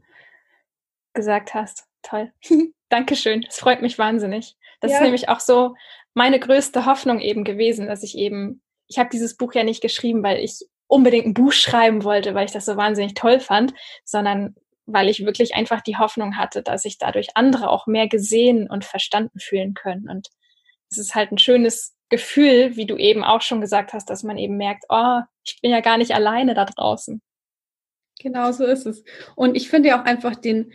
[1.14, 1.84] gesagt hast.
[2.02, 2.32] Toll.
[2.90, 3.44] Dankeschön.
[3.48, 4.56] Es freut mich wahnsinnig.
[4.80, 4.98] Das ja.
[4.98, 5.74] ist nämlich auch so
[6.14, 10.22] meine größte Hoffnung eben gewesen, dass ich eben ich habe dieses Buch ja nicht geschrieben,
[10.22, 13.74] weil ich unbedingt ein Buch schreiben wollte, weil ich das so wahnsinnig toll fand,
[14.04, 18.68] sondern weil ich wirklich einfach die Hoffnung hatte, dass sich dadurch andere auch mehr gesehen
[18.68, 20.08] und verstanden fühlen können.
[20.08, 20.28] Und
[20.90, 24.38] es ist halt ein schönes Gefühl, wie du eben auch schon gesagt hast, dass man
[24.38, 27.20] eben merkt, oh, ich bin ja gar nicht alleine da draußen.
[28.18, 29.04] Genau so ist es.
[29.36, 30.72] Und ich finde ja auch einfach den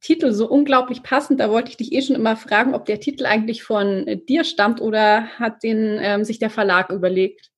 [0.00, 1.38] Titel so unglaublich passend.
[1.38, 4.42] Da wollte ich dich eh schon immer fragen, ob der Titel eigentlich von äh, dir
[4.42, 7.51] stammt oder hat den ähm, sich der Verlag überlegt?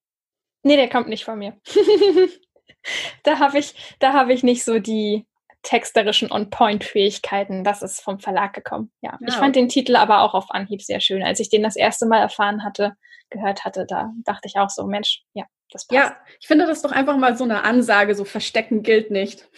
[0.65, 1.57] Nee, der kommt nicht von mir.
[3.23, 5.27] da habe ich, da habe ich nicht so die
[5.63, 7.65] texterischen On-Point-Fähigkeiten.
[7.65, 8.91] Das ist vom Verlag gekommen.
[9.01, 9.19] Ja.
[9.21, 9.29] ja.
[9.29, 11.23] Ich fand den Titel aber auch auf Anhieb sehr schön.
[11.23, 12.97] Als ich den das erste Mal erfahren hatte,
[13.31, 15.97] gehört hatte, da dachte ich auch so, Mensch, ja, das passt.
[15.97, 19.49] Ja, ich finde das doch einfach mal so eine Ansage, so verstecken gilt nicht.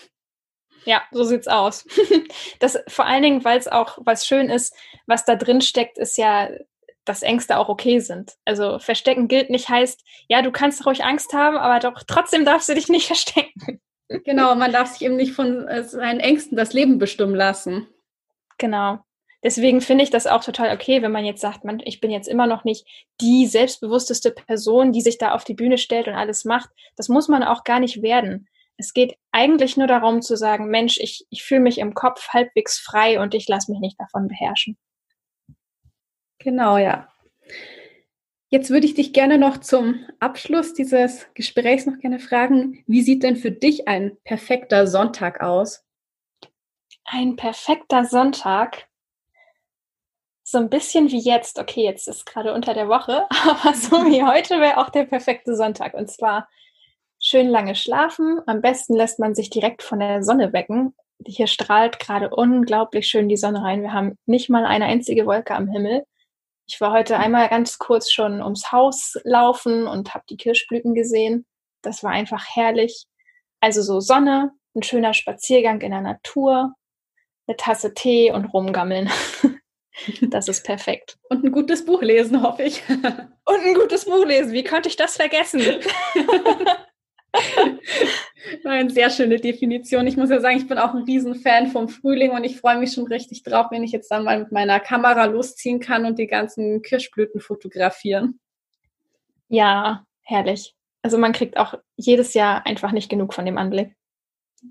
[0.85, 1.85] Ja, so sieht's aus.
[2.61, 4.75] das vor allen Dingen, weil es auch was schön ist,
[5.07, 6.49] was da drin steckt, ist ja,
[7.07, 8.35] dass Ängste auch okay sind.
[8.45, 12.69] Also verstecken gilt nicht heißt, ja, du kannst ruhig Angst haben, aber doch trotzdem darfst
[12.69, 13.81] du dich nicht verstecken.
[14.09, 17.88] Genau, man darf sich eben nicht von äh, seinen Ängsten das Leben bestimmen lassen.
[18.59, 18.99] Genau.
[19.42, 22.29] Deswegen finde ich das auch total okay, wenn man jetzt sagt, man, ich bin jetzt
[22.29, 22.87] immer noch nicht
[23.21, 26.71] die selbstbewussteste Person, die sich da auf die Bühne stellt und alles macht.
[26.97, 28.49] Das muss man auch gar nicht werden.
[28.77, 32.79] Es geht eigentlich nur darum zu sagen, Mensch, ich, ich fühle mich im Kopf halbwegs
[32.79, 34.77] frei und ich lasse mich nicht davon beherrschen.
[36.46, 37.09] Genau, ja.
[38.50, 43.24] Jetzt würde ich dich gerne noch zum Abschluss dieses Gesprächs noch gerne fragen, wie sieht
[43.24, 45.85] denn für dich ein perfekter Sonntag aus?
[47.04, 48.87] Ein perfekter Sonntag?
[50.44, 51.59] So ein bisschen wie jetzt.
[51.59, 55.56] Okay, jetzt ist gerade unter der Woche, aber so wie heute wäre auch der perfekte
[55.56, 55.94] Sonntag.
[55.94, 56.48] Und zwar
[57.18, 58.40] schön lange schlafen.
[58.46, 60.94] Am besten lässt man sich direkt von der Sonne wecken.
[61.26, 63.82] Hier strahlt gerade unglaublich schön die Sonne rein.
[63.82, 66.06] Wir haben nicht mal eine einzige Wolke am Himmel.
[66.68, 71.46] Ich war heute einmal ganz kurz schon ums Haus laufen und habe die Kirschblüten gesehen.
[71.83, 73.07] Das war einfach herrlich.
[73.61, 76.74] Also so Sonne, ein schöner Spaziergang in der Natur,
[77.46, 79.11] eine Tasse Tee und rumgammeln.
[80.20, 81.16] Das ist perfekt.
[81.31, 82.83] Und ein gutes Buch lesen, hoffe ich.
[82.87, 84.52] Und ein gutes Buch lesen.
[84.52, 85.62] Wie konnte ich das vergessen?
[88.62, 90.06] Nein, sehr schöne Definition.
[90.06, 92.92] Ich muss ja sagen, ich bin auch ein Riesenfan vom Frühling und ich freue mich
[92.92, 96.26] schon richtig drauf, wenn ich jetzt dann mal mit meiner Kamera losziehen kann und die
[96.26, 98.38] ganzen Kirschblüten fotografieren.
[99.48, 100.74] Ja, herrlich.
[101.02, 103.94] Also man kriegt auch jedes Jahr einfach nicht genug von dem Anblick.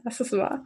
[0.04, 0.66] Das ist wahr.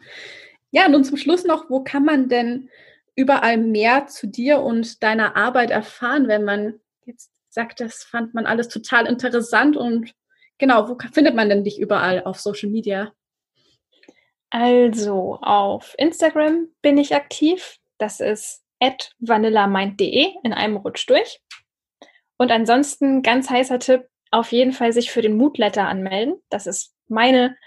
[0.71, 2.69] Ja, nun zum Schluss noch, wo kann man denn
[3.15, 8.45] überall mehr zu dir und deiner Arbeit erfahren, wenn man jetzt sagt, das fand man
[8.45, 10.13] alles total interessant und
[10.59, 13.13] Genau, wo findet man denn dich überall auf Social Media?
[14.49, 17.77] Also auf Instagram bin ich aktiv.
[17.97, 18.63] Das ist
[19.19, 21.41] vanillamind.de in einem Rutsch durch.
[22.37, 26.35] Und ansonsten ganz heißer Tipp, auf jeden Fall sich für den Moodletter anmelden.
[26.49, 27.57] Das ist meine,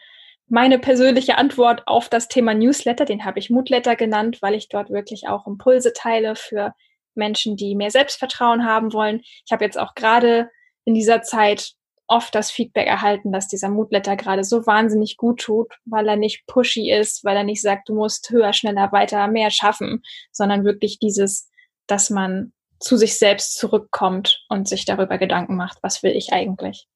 [0.49, 3.05] meine persönliche Antwort auf das Thema Newsletter.
[3.05, 6.75] Den habe ich Moodletter genannt, weil ich dort wirklich auch Impulse teile für
[7.15, 9.21] Menschen, die mehr Selbstvertrauen haben wollen.
[9.45, 10.51] Ich habe jetzt auch gerade
[10.85, 11.75] in dieser Zeit
[12.13, 16.47] oft das Feedback erhalten, dass dieser Moodletter gerade so wahnsinnig gut tut, weil er nicht
[16.47, 20.99] pushy ist, weil er nicht sagt, du musst höher, schneller, weiter, mehr schaffen, sondern wirklich
[20.99, 21.51] dieses,
[21.87, 26.87] dass man zu sich selbst zurückkommt und sich darüber Gedanken macht, was will ich eigentlich.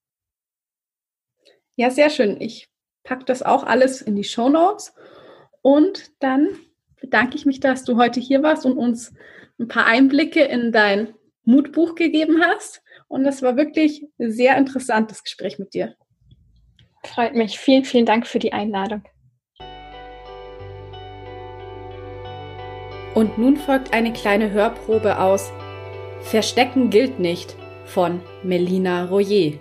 [1.77, 2.41] Ja, sehr schön.
[2.41, 2.69] Ich
[3.03, 4.93] packe das auch alles in die Show Notes
[5.63, 6.49] und dann
[7.01, 9.15] bedanke ich mich, dass du heute hier warst und uns
[9.59, 12.83] ein paar Einblicke in dein Mutbuch gegeben hast.
[13.09, 15.95] Und es war wirklich ein sehr interessantes Gespräch mit dir.
[17.05, 17.59] Freut mich.
[17.59, 19.03] Vielen, vielen Dank für die Einladung.
[23.15, 25.51] Und nun folgt eine kleine Hörprobe aus
[26.21, 29.53] Verstecken gilt nicht von Melina Royer.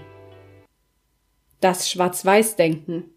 [1.62, 3.12] Das Schwarz-Weiß-Denken.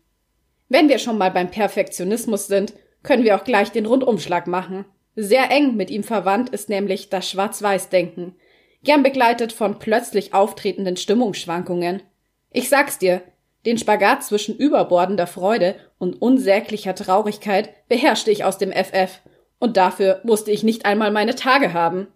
[0.69, 4.85] Wenn wir schon mal beim Perfektionismus sind, können wir auch gleich den Rundumschlag machen.
[5.17, 8.37] Sehr eng mit ihm verwandt ist nämlich das Schwarz-Weiß-Denken–
[8.85, 12.03] gern begleitet von plötzlich auftretenden Stimmungsschwankungen.
[12.51, 13.23] Ich sag's dir,
[13.67, 19.21] den Spagat zwischen überbordender Freude und unsäglicher Traurigkeit beherrschte ich aus dem FF,
[19.59, 22.07] und dafür musste ich nicht einmal meine Tage haben.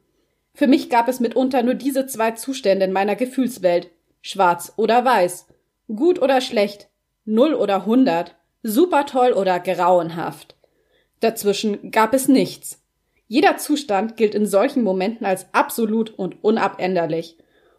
[0.54, 5.48] Für mich gab es mitunter nur diese zwei Zustände in meiner Gefühlswelt, schwarz oder weiß,
[5.88, 6.88] gut oder schlecht,
[7.24, 10.56] null oder hundert, super toll oder grauenhaft.
[11.20, 12.81] Dazwischen gab es nichts.
[13.32, 17.38] Jeder Zustand gilt in solchen Momenten als absolut und unabänderlich.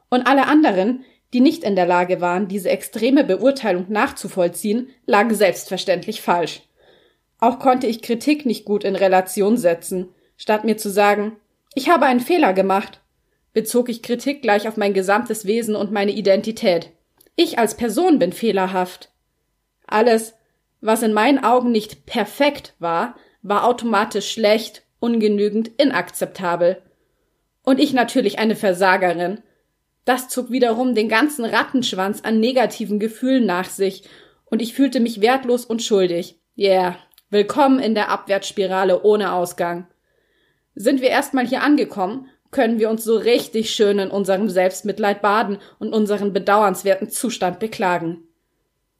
[0.09, 6.23] Und alle anderen, die nicht in der Lage waren, diese extreme Beurteilung nachzuvollziehen, lagen selbstverständlich
[6.23, 6.63] falsch.
[7.37, 10.09] Auch konnte ich Kritik nicht gut in Relation setzen.
[10.37, 11.33] Statt mir zu sagen,
[11.75, 13.01] ich habe einen Fehler gemacht,
[13.53, 16.89] bezog ich Kritik gleich auf mein gesamtes Wesen und meine Identität.
[17.35, 19.11] ich als Person bin fehlerhaft.
[19.85, 20.33] Alles,
[20.81, 26.81] was in meinen Augen nicht perfekt war, war automatisch schlecht, ungenügend, inakzeptabel.
[27.61, 29.41] Und ich natürlich eine Versagerin.
[30.05, 34.03] Das zog wiederum den ganzen Rattenschwanz an negativen Gefühlen nach sich,
[34.45, 36.39] und ich fühlte mich wertlos und schuldig.
[36.57, 36.95] Yeah,
[37.29, 39.87] willkommen in der Abwärtsspirale ohne Ausgang.
[40.73, 45.57] Sind wir erstmal hier angekommen, können wir uns so richtig schön in unserem Selbstmitleid baden
[45.79, 48.23] und unseren bedauernswerten Zustand beklagen.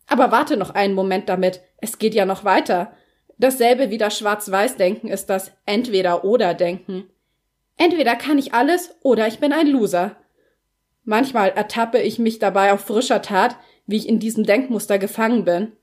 [0.07, 2.91] Aber warte noch einen Moment damit, es geht ja noch weiter.
[3.37, 7.09] Dasselbe wie das Schwarz-Weiß-Denken ist das Entweder-oder-Denken.
[7.77, 10.15] Entweder kann ich alles oder ich bin ein Loser.
[11.03, 15.73] Manchmal ertappe ich mich dabei auf frischer Tat, wie ich in diesem Denkmuster gefangen bin.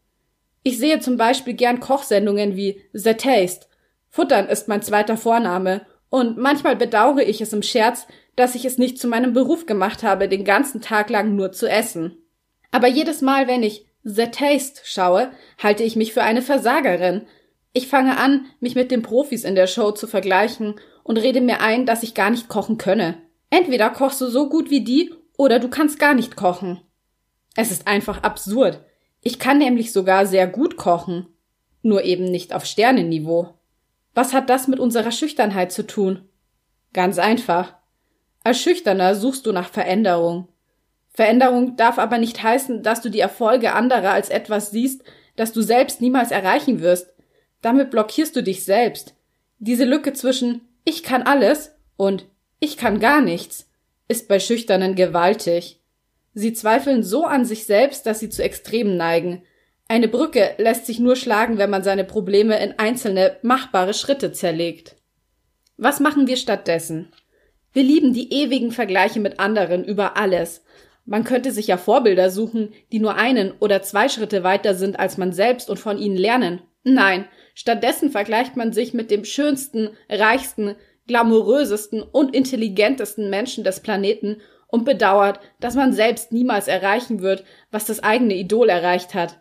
[0.63, 3.67] Ich sehe zum Beispiel gern Kochsendungen wie The Taste.
[4.09, 8.79] Futtern ist mein zweiter Vorname und manchmal bedauere ich es im Scherz, dass ich es
[8.79, 12.19] nicht zu meinem Beruf gemacht habe, den ganzen Tag lang nur zu essen.
[12.71, 15.31] Aber jedes Mal, wenn ich The Taste schaue,
[15.63, 17.27] halte ich mich für eine Versagerin.
[17.73, 21.61] Ich fange an, mich mit den Profis in der Show zu vergleichen und rede mir
[21.61, 23.19] ein, dass ich gar nicht kochen könne.
[23.49, 26.81] Entweder kochst du so gut wie die oder du kannst gar nicht kochen.
[27.57, 28.85] Es ist einfach absurd.
[29.21, 31.27] Ich kann nämlich sogar sehr gut kochen.
[31.83, 33.55] Nur eben nicht auf Sternenniveau.
[34.15, 36.29] Was hat das mit unserer Schüchternheit zu tun?
[36.93, 37.75] Ganz einfach.
[38.43, 40.49] Als Schüchterner suchst du nach Veränderung.
[41.09, 45.03] Veränderung darf aber nicht heißen, dass du die Erfolge anderer als etwas siehst,
[45.37, 47.13] das du selbst niemals erreichen wirst.
[47.63, 49.15] Damit blockierst du dich selbst.
[49.59, 52.27] Diese Lücke zwischen ich kann alles und
[52.59, 53.71] ich kann gar nichts
[54.11, 55.79] ist bei Schüchternen gewaltig.
[56.35, 59.43] Sie zweifeln so an sich selbst, dass sie zu Extremen neigen.
[59.87, 64.97] Eine Brücke lässt sich nur schlagen, wenn man seine Probleme in einzelne, machbare Schritte zerlegt.
[65.77, 67.13] Was machen wir stattdessen?
[67.73, 70.65] Wir lieben die ewigen Vergleiche mit anderen über alles.
[71.05, 75.19] Man könnte sich ja Vorbilder suchen, die nur einen oder zwei Schritte weiter sind als
[75.19, 76.63] man selbst und von ihnen lernen.
[76.83, 77.27] Nein,
[77.61, 84.87] stattdessen vergleicht man sich mit dem schönsten, reichsten, glamourösesten und intelligentesten Menschen des Planeten und
[84.87, 89.39] bedauert, dass man selbst niemals erreichen wird, was das eigene Idol erreicht hat.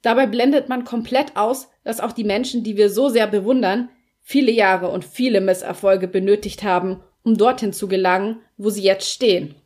[0.00, 3.90] Dabei blendet man komplett aus, dass auch die Menschen, die wir so sehr bewundern,
[4.22, 9.56] viele Jahre und viele Misserfolge benötigt haben, um dorthin zu gelangen, wo sie jetzt stehen.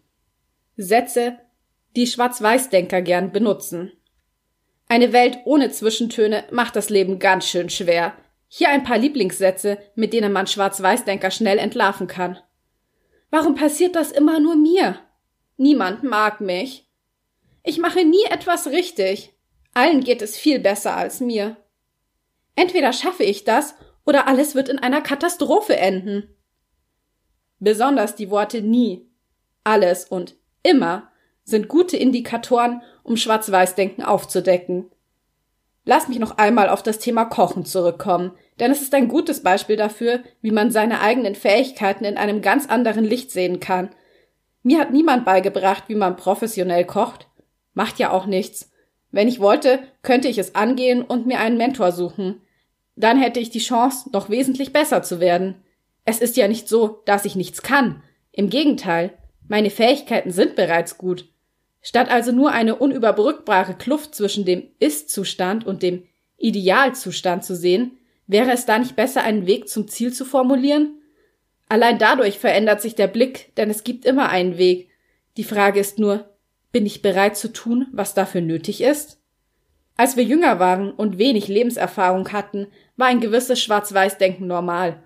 [0.77, 1.39] Sätze,
[1.95, 3.93] die Schwarz-Weiß-Denker gern benutzen.
[4.89, 8.15] Eine Welt ohne Zwischentöne macht das Leben ganz schön schwer.
[8.49, 12.39] Hier ein paar Lieblingssätze, mit denen man Schwarz-Weiß-Denker schnell entlarven kann.
[13.31, 15.01] Warum passiert das immer nur mir?
[15.57, 16.89] Niemand mag mich.
[17.65, 19.35] Ich mache nie etwas richtig.
[19.75, 21.57] Allen geht es viel besser als mir.
[22.55, 26.35] Entweder schaffe ich das oder alles wird in einer Katastrophe enden.
[27.59, 29.11] Besonders die Worte nie,
[29.65, 31.11] alles und immer
[31.47, 34.91] sind gute Indikatoren, um Schwarz-Weiß-Denken aufzudecken.
[35.85, 39.77] Lass mich noch einmal auf das Thema Kochen zurückkommen, denn es ist ein gutes Beispiel
[39.77, 43.91] dafür, wie man seine eigenen Fähigkeiten in einem ganz anderen Licht sehen kann.
[44.65, 47.29] Mir hat niemand beigebracht, wie man professionell kocht.
[47.73, 48.73] Macht ja auch nichts.
[49.13, 52.43] Wenn ich wollte, könnte ich es angehen und mir einen Mentor suchen.
[52.97, 55.63] Dann hätte ich die Chance, noch wesentlich besser zu werden.
[56.05, 58.03] Es ist ja nicht so, dass ich nichts kann.
[58.33, 59.13] Im Gegenteil,
[59.47, 61.29] meine Fähigkeiten sind bereits gut.
[61.87, 66.05] Statt also nur eine unüberbrückbare Kluft zwischen dem Ist-Zustand und dem
[66.37, 71.01] Idealzustand zu sehen, Wäre es da nicht besser, einen Weg zum Ziel zu formulieren?
[71.69, 74.91] Allein dadurch verändert sich der Blick, denn es gibt immer einen Weg.
[75.37, 76.29] Die Frage ist nur,
[76.73, 79.21] bin ich bereit zu tun, was dafür nötig ist?
[79.97, 85.03] Als wir jünger waren und wenig Lebenserfahrung hatten, war ein gewisses Schwarz-Weiß-Denken normal.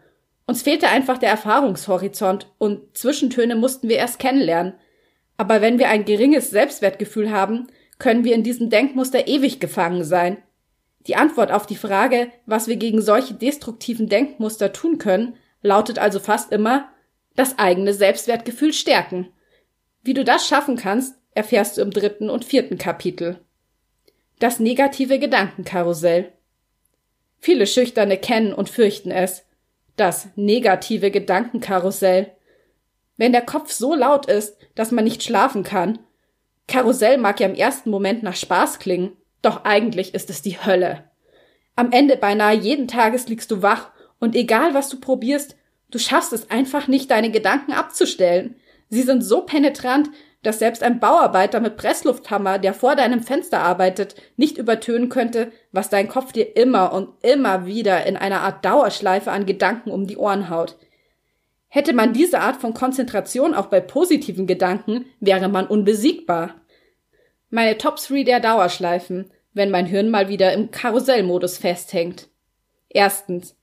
[0.46, 4.74] Uns fehlte einfach der Erfahrungshorizont und Zwischentöne mussten wir erst kennenlernen.
[5.40, 10.36] Aber wenn wir ein geringes Selbstwertgefühl haben, können wir in diesem Denkmuster ewig gefangen sein.
[11.06, 16.20] Die Antwort auf die Frage, was wir gegen solche destruktiven Denkmuster tun können, lautet also
[16.20, 16.90] fast immer
[17.36, 19.30] das eigene Selbstwertgefühl stärken.
[20.02, 23.40] Wie du das schaffen kannst, erfährst du im dritten und vierten Kapitel.
[24.40, 26.34] Das negative Gedankenkarussell.
[27.38, 29.46] Viele Schüchterne kennen und fürchten es.
[29.96, 32.30] Das negative Gedankenkarussell.
[33.20, 35.98] Wenn der Kopf so laut ist, dass man nicht schlafen kann.
[36.66, 41.04] Karussell mag ja im ersten Moment nach Spaß klingen, doch eigentlich ist es die Hölle.
[41.76, 43.90] Am Ende beinahe jeden Tages liegst du wach
[44.20, 45.54] und egal was du probierst,
[45.90, 48.56] du schaffst es einfach nicht, deine Gedanken abzustellen.
[48.88, 50.08] Sie sind so penetrant,
[50.42, 55.90] dass selbst ein Bauarbeiter mit Presslufthammer, der vor deinem Fenster arbeitet, nicht übertönen könnte, was
[55.90, 60.16] dein Kopf dir immer und immer wieder in einer Art Dauerschleife an Gedanken um die
[60.16, 60.78] Ohren haut.
[61.72, 66.60] Hätte man diese Art von Konzentration auch bei positiven Gedanken, wäre man unbesiegbar.
[67.48, 72.28] Meine Top 3 der Dauerschleifen, wenn mein Hirn mal wieder im Karussellmodus festhängt.
[72.88, 73.56] Erstens.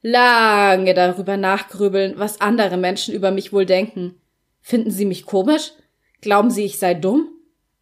[0.00, 4.14] Lange darüber nachgrübeln, was andere Menschen über mich wohl denken.
[4.60, 5.72] Finden sie mich komisch?
[6.20, 7.28] Glauben sie, ich sei dumm?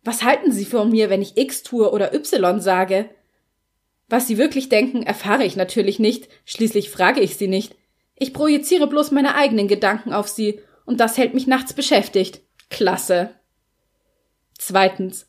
[0.03, 3.11] Was halten sie von mir, wenn ich X tue oder Y sage?
[4.09, 7.77] Was sie wirklich denken, erfahre ich natürlich nicht, schließlich frage ich sie nicht.
[8.21, 12.41] Ich projiziere bloß meine eigenen Gedanken auf sie, und das hält mich nachts beschäftigt.
[12.69, 13.31] Klasse.
[14.59, 15.27] Zweitens.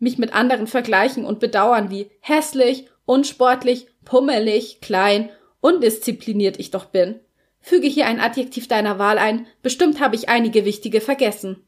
[0.00, 5.30] Mich mit anderen vergleichen und bedauern wie hässlich, unsportlich, pummelig, klein,
[5.60, 7.20] undiszipliniert ich doch bin.
[7.60, 11.64] Füge hier ein Adjektiv deiner Wahl ein, bestimmt habe ich einige wichtige vergessen.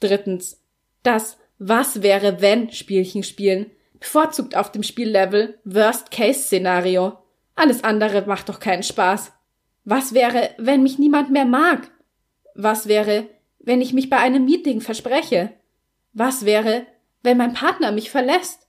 [0.00, 0.62] Drittens.
[1.02, 7.18] Das Was wäre wenn Spielchen spielen, bevorzugt auf dem Spiellevel Worst-Case-Szenario.
[7.54, 9.32] Alles andere macht doch keinen Spaß.
[9.84, 11.90] Was wäre, wenn mich niemand mehr mag?
[12.54, 13.26] Was wäre,
[13.58, 15.52] wenn ich mich bei einem Meeting verspreche?
[16.12, 16.86] Was wäre,
[17.22, 18.68] wenn mein Partner mich verlässt?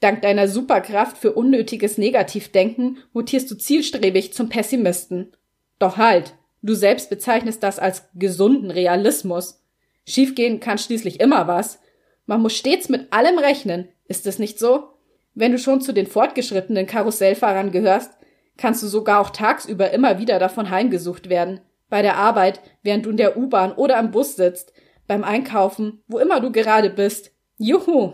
[0.00, 5.32] Dank deiner Superkraft für unnötiges Negativdenken mutierst du zielstrebig zum Pessimisten.
[5.78, 9.64] Doch halt, du selbst bezeichnest das als gesunden Realismus.
[10.06, 11.80] Schiefgehen kann schließlich immer was.
[12.26, 14.90] Man muss stets mit allem rechnen, ist es nicht so?
[15.34, 18.12] Wenn du schon zu den fortgeschrittenen Karussellfahrern gehörst,
[18.58, 21.60] kannst du sogar auch tagsüber immer wieder davon heimgesucht werden.
[21.88, 24.74] Bei der Arbeit, während du in der U-Bahn oder am Bus sitzt,
[25.06, 27.32] beim Einkaufen, wo immer du gerade bist.
[27.56, 28.12] Juhu!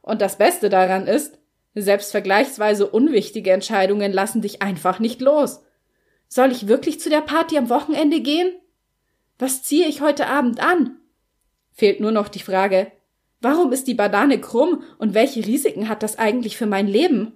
[0.00, 1.38] Und das Beste daran ist,
[1.74, 5.62] selbst vergleichsweise unwichtige Entscheidungen lassen dich einfach nicht los.
[6.28, 8.54] Soll ich wirklich zu der Party am Wochenende gehen?
[9.38, 10.96] Was ziehe ich heute Abend an?
[11.72, 12.90] Fehlt nur noch die Frage,
[13.42, 17.32] Warum ist die Banane krumm und welche Risiken hat das eigentlich für mein Leben?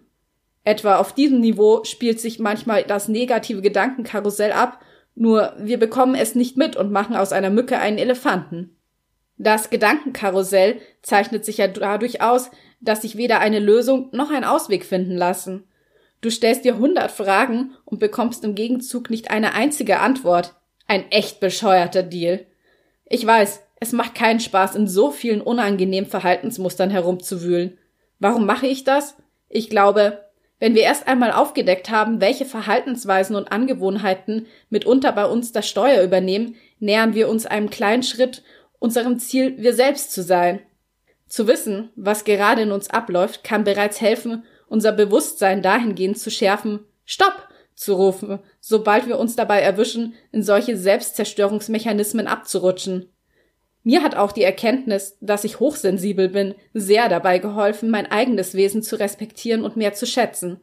[0.66, 4.80] Etwa auf diesem Niveau spielt sich manchmal das negative Gedankenkarussell ab,
[5.14, 8.76] nur wir bekommen es nicht mit und machen aus einer Mücke einen Elefanten.
[9.38, 12.50] Das Gedankenkarussell zeichnet sich ja dadurch aus,
[12.80, 15.68] dass sich weder eine Lösung noch ein Ausweg finden lassen.
[16.20, 20.56] Du stellst dir hundert Fragen und bekommst im Gegenzug nicht eine einzige Antwort.
[20.88, 22.44] Ein echt bescheuerter Deal.
[23.04, 27.78] Ich weiß, es macht keinen Spaß, in so vielen unangenehmen Verhaltensmustern herumzuwühlen.
[28.18, 29.14] Warum mache ich das?
[29.48, 30.25] Ich glaube,
[30.58, 36.02] wenn wir erst einmal aufgedeckt haben, welche Verhaltensweisen und Angewohnheiten mitunter bei uns das Steuer
[36.02, 38.42] übernehmen, nähern wir uns einem kleinen Schritt
[38.78, 40.60] unserem Ziel, wir selbst zu sein.
[41.26, 46.80] Zu wissen, was gerade in uns abläuft, kann bereits helfen, unser Bewusstsein dahingehend zu schärfen,
[47.04, 53.12] Stopp zu rufen, sobald wir uns dabei erwischen, in solche Selbstzerstörungsmechanismen abzurutschen.
[53.86, 58.82] Mir hat auch die Erkenntnis, dass ich hochsensibel bin, sehr dabei geholfen, mein eigenes Wesen
[58.82, 60.60] zu respektieren und mehr zu schätzen.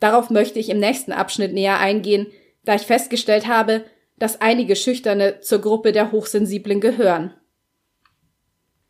[0.00, 2.26] Darauf möchte ich im nächsten Abschnitt näher eingehen,
[2.66, 3.84] da ich festgestellt habe,
[4.18, 7.32] dass einige Schüchterne zur Gruppe der Hochsensiblen gehören.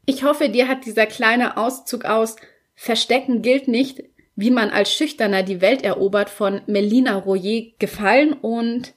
[0.07, 2.35] Ich hoffe, dir hat dieser kleine Auszug aus
[2.74, 4.03] Verstecken gilt nicht,
[4.35, 8.93] wie man als Schüchterner die Welt erobert von Melina Royer gefallen und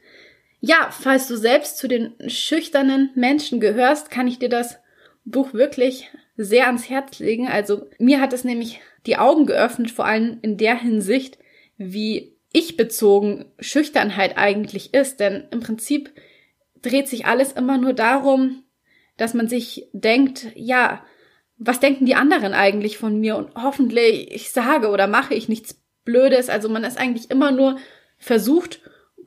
[0.61, 4.77] ja, falls du selbst zu den schüchternen Menschen gehörst, kann ich dir das
[5.25, 7.47] Buch wirklich sehr ans Herz legen.
[7.47, 11.39] Also mir hat es nämlich die Augen geöffnet, vor allem in der Hinsicht,
[11.77, 15.19] wie ich bezogen Schüchternheit eigentlich ist.
[15.19, 16.11] Denn im Prinzip
[16.83, 18.63] dreht sich alles immer nur darum,
[19.17, 21.03] dass man sich denkt, ja,
[21.57, 23.35] was denken die anderen eigentlich von mir?
[23.35, 26.49] Und hoffentlich ich sage oder mache ich nichts Blödes.
[26.49, 27.77] Also man ist eigentlich immer nur
[28.17, 28.79] versucht,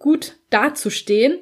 [0.04, 1.38] gut dazustehen.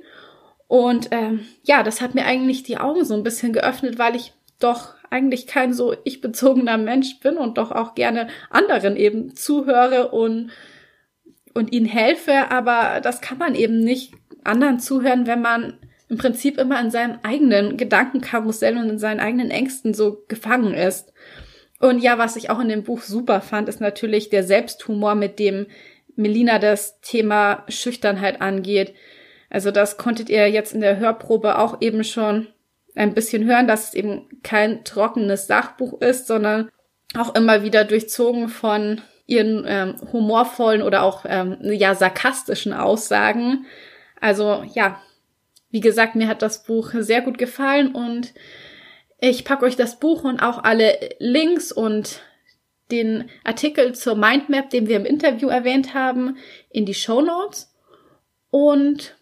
[0.68, 4.34] Und ähm, ja, das hat mir eigentlich die Augen so ein bisschen geöffnet, weil ich
[4.60, 10.52] doch eigentlich kein so ich-bezogener Mensch bin und doch auch gerne anderen eben zuhöre und,
[11.54, 12.52] und ihnen helfe.
[12.52, 14.12] Aber das kann man eben nicht
[14.44, 19.50] anderen zuhören, wenn man im Prinzip immer in seinem eigenen Gedankenkarussell und in seinen eigenen
[19.50, 21.12] Ängsten so gefangen ist.
[21.80, 25.40] Und ja, was ich auch in dem Buch super fand, ist natürlich der Selbsthumor, mit
[25.40, 25.66] dem
[26.16, 28.94] Melina das Thema Schüchternheit angeht.
[29.50, 32.48] Also das konntet ihr jetzt in der Hörprobe auch eben schon
[32.94, 36.70] ein bisschen hören, dass es eben kein trockenes Sachbuch ist, sondern
[37.16, 43.66] auch immer wieder durchzogen von ihren ähm, humorvollen oder auch ähm, ja sarkastischen Aussagen.
[44.20, 45.00] Also ja,
[45.70, 48.34] wie gesagt, mir hat das Buch sehr gut gefallen und
[49.18, 52.20] ich packe euch das Buch und auch alle Links und
[52.92, 56.36] den Artikel zur Mindmap, den wir im Interview erwähnt haben,
[56.70, 57.74] in die Show Notes.
[58.50, 59.16] Und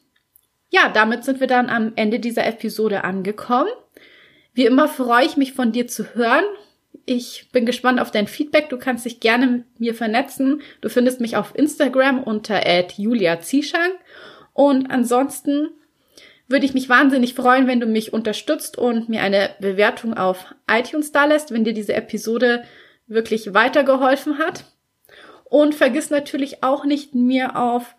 [0.69, 3.71] ja, damit sind wir dann am Ende dieser Episode angekommen.
[4.53, 6.45] Wie immer freue ich mich von dir zu hören.
[7.07, 8.69] Ich bin gespannt auf dein Feedback.
[8.69, 10.61] Du kannst dich gerne mit mir vernetzen.
[10.81, 12.61] Du findest mich auf Instagram unter
[12.97, 13.93] Julia Zieschang.
[14.53, 15.69] Und ansonsten
[16.49, 21.13] würde ich mich wahnsinnig freuen, wenn du mich unterstützt und mir eine Bewertung auf iTunes
[21.13, 22.65] da lässt, wenn dir diese Episode
[23.11, 24.65] wirklich weitergeholfen hat.
[25.45, 27.97] Und vergiss natürlich auch nicht, mir auf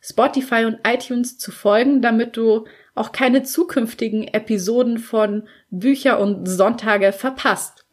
[0.00, 7.12] Spotify und iTunes zu folgen, damit du auch keine zukünftigen Episoden von Bücher und Sonntage
[7.12, 7.86] verpasst.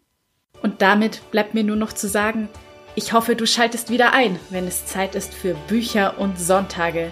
[0.61, 2.49] Und damit bleibt mir nur noch zu sagen,
[2.95, 7.11] ich hoffe, du schaltest wieder ein, wenn es Zeit ist für Bücher und Sonntage.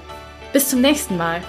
[0.51, 1.41] Bis zum nächsten Mal.